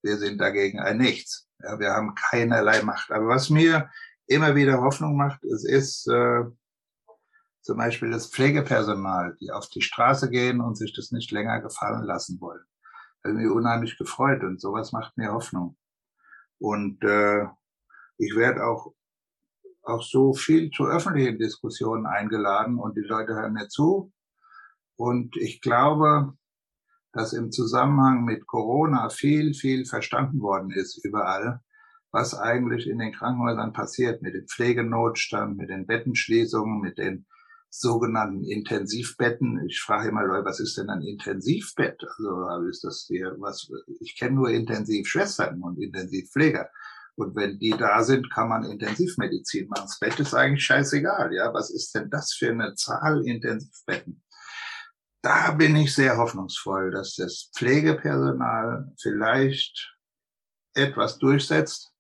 [0.02, 1.48] wir sind dagegen ein Nichts.
[1.60, 3.12] Ja, wir haben keinerlei Macht.
[3.12, 3.89] Aber was mir
[4.28, 6.43] immer wieder Hoffnung macht, es ist äh,
[7.62, 12.04] zum Beispiel das Pflegepersonal, die auf die Straße gehen und sich das nicht länger gefallen
[12.04, 12.66] lassen wollen
[13.26, 15.76] irgendwie unheimlich gefreut und sowas macht mir Hoffnung.
[16.60, 17.46] Und äh,
[18.18, 18.93] ich werde auch
[19.88, 24.11] auch so viel zu öffentlichen Diskussionen eingeladen und die Leute hören mir zu.
[24.95, 26.33] Und ich glaube,
[27.11, 31.61] dass im Zusammenhang mit Corona viel, viel verstanden worden ist überall,
[32.11, 37.25] was eigentlich in den Krankenhäusern passiert mit dem Pflegenotstand, mit den Bettenschließungen, mit den
[37.69, 39.65] sogenannten Intensivbetten.
[39.67, 42.01] Ich frage immer Leute, was ist denn ein Intensivbett?
[42.17, 43.69] Also ist das hier was?
[43.99, 46.69] Ich kenne nur Intensivschwestern und Intensivpfleger.
[47.16, 49.86] Und wenn die da sind, kann man Intensivmedizin machen.
[49.86, 51.34] Das Bett ist eigentlich scheißegal.
[51.34, 54.22] Ja, was ist denn das für eine Zahl Intensivbetten?
[55.22, 59.95] Da bin ich sehr hoffnungsvoll, dass das Pflegepersonal vielleicht
[60.76, 61.95] etwas durchsetzt,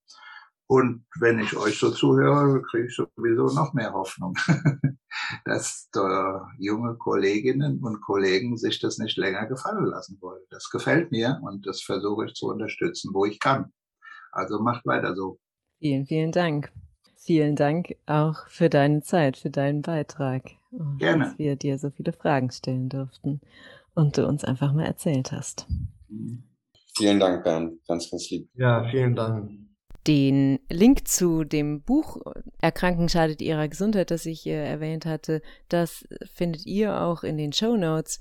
[0.67, 4.35] und wenn ich euch so zuhöre, kriege ich sowieso noch mehr Hoffnung,
[5.45, 10.41] dass da junge Kolleginnen und Kollegen sich das nicht länger gefallen lassen wollen.
[10.49, 13.71] Das gefällt mir und das versuche ich zu unterstützen, wo ich kann.
[14.35, 15.39] Also macht weiter so.
[15.79, 16.71] Vielen, vielen Dank.
[17.15, 20.43] Vielen Dank auch für deine Zeit, für deinen Beitrag.
[20.71, 21.23] Und Gerne.
[21.23, 23.39] Dass wir dir so viele Fragen stellen durften
[23.95, 25.67] und du uns einfach mal erzählt hast.
[26.97, 27.79] Vielen Dank, Bernd.
[27.87, 28.49] Ganz, ganz lieb.
[28.55, 29.49] Ja, vielen Dank.
[30.05, 32.17] Den Link zu dem Buch
[32.61, 37.53] Erkranken schadet ihrer Gesundheit, das ich äh, erwähnt hatte, das findet ihr auch in den
[37.53, 38.19] Show Notes.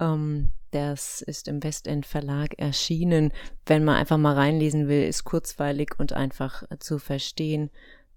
[0.00, 3.32] Ähm, das ist im Westend Verlag erschienen.
[3.66, 7.70] Wenn man einfach mal reinlesen will, ist kurzweilig und einfach zu verstehen.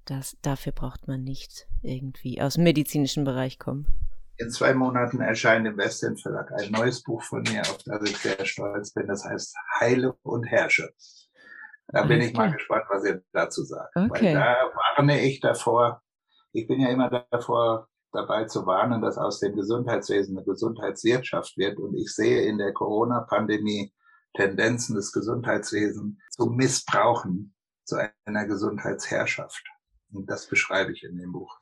[0.06, 3.88] Das, dafür braucht man nicht irgendwie aus dem medizinischen Bereich kommen.
[4.38, 8.18] In zwei Monaten erscheint im Westend Verlag ein neues Buch von mir, auf das ich
[8.18, 9.08] sehr stolz bin.
[9.08, 10.94] Das heißt Heile und Herrsche.
[11.88, 13.96] Da bin ich mal gespannt, was ihr dazu sagt.
[13.96, 14.10] Okay.
[14.10, 14.56] Weil da
[14.98, 16.02] warne ich davor.
[16.52, 21.80] Ich bin ja immer davor dabei zu warnen, dass aus dem Gesundheitswesen eine Gesundheitswirtschaft wird.
[21.80, 23.94] Und ich sehe in der Corona-Pandemie
[24.34, 27.54] Tendenzen des Gesundheitswesens zu missbrauchen
[27.86, 29.64] zu einer Gesundheitsherrschaft.
[30.12, 31.60] Und das beschreibe ich in dem Buch.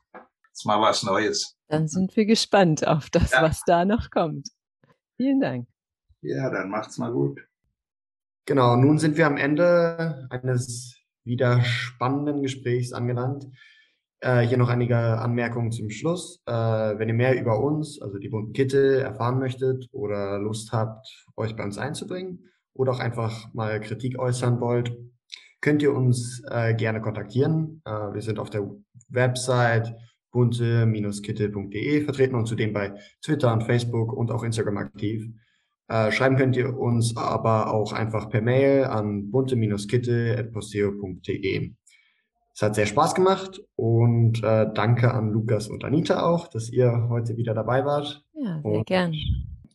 [0.48, 1.58] Jetzt mal was Neues.
[1.68, 3.42] Dann sind wir gespannt auf das, ja.
[3.42, 4.50] was da noch kommt.
[5.18, 5.68] Vielen Dank.
[6.22, 7.42] Ja, dann macht's mal gut.
[8.46, 13.48] Genau, nun sind wir am Ende eines wieder spannenden Gesprächs angelangt.
[14.24, 16.42] Äh, hier noch einige Anmerkungen zum Schluss.
[16.46, 21.28] Äh, wenn ihr mehr über uns, also die bunten Kittel, erfahren möchtet oder Lust habt,
[21.36, 24.98] euch bei uns einzubringen oder auch einfach mal Kritik äußern wollt,
[25.60, 27.82] könnt ihr uns äh, gerne kontaktieren.
[27.84, 28.66] Äh, wir sind auf der
[29.10, 29.94] Website
[30.32, 35.28] bunte-kittel.de vertreten und zudem bei Twitter und Facebook und auch Instagram aktiv.
[35.90, 41.74] Äh, schreiben könnt ihr uns aber auch einfach per Mail an bunte-kitte.posteo.de.
[42.56, 47.08] Es hat sehr Spaß gemacht und äh, danke an Lukas und Anita auch, dass ihr
[47.10, 48.24] heute wieder dabei wart.
[48.36, 49.16] Ja, sehr und, gern.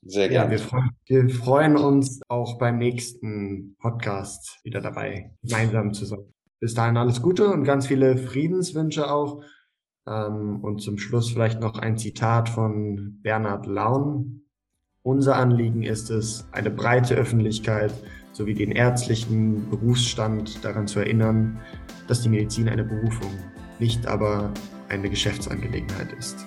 [0.03, 0.45] Sehr gern.
[0.45, 6.21] Ja, wir, freuen, wir freuen uns auch beim nächsten Podcast wieder dabei, gemeinsam zu sein.
[6.61, 9.43] Bis dahin alles Gute und ganz viele Friedenswünsche auch.
[10.07, 14.43] Ähm, und zum Schluss vielleicht noch ein Zitat von Bernhard Laun.
[15.03, 17.93] Unser Anliegen ist es, eine breite Öffentlichkeit
[18.33, 21.59] sowie den ärztlichen Berufsstand daran zu erinnern,
[22.09, 23.31] dass die Medizin eine Berufung,
[23.79, 24.53] nicht aber
[24.89, 26.45] eine Geschäftsangelegenheit ist.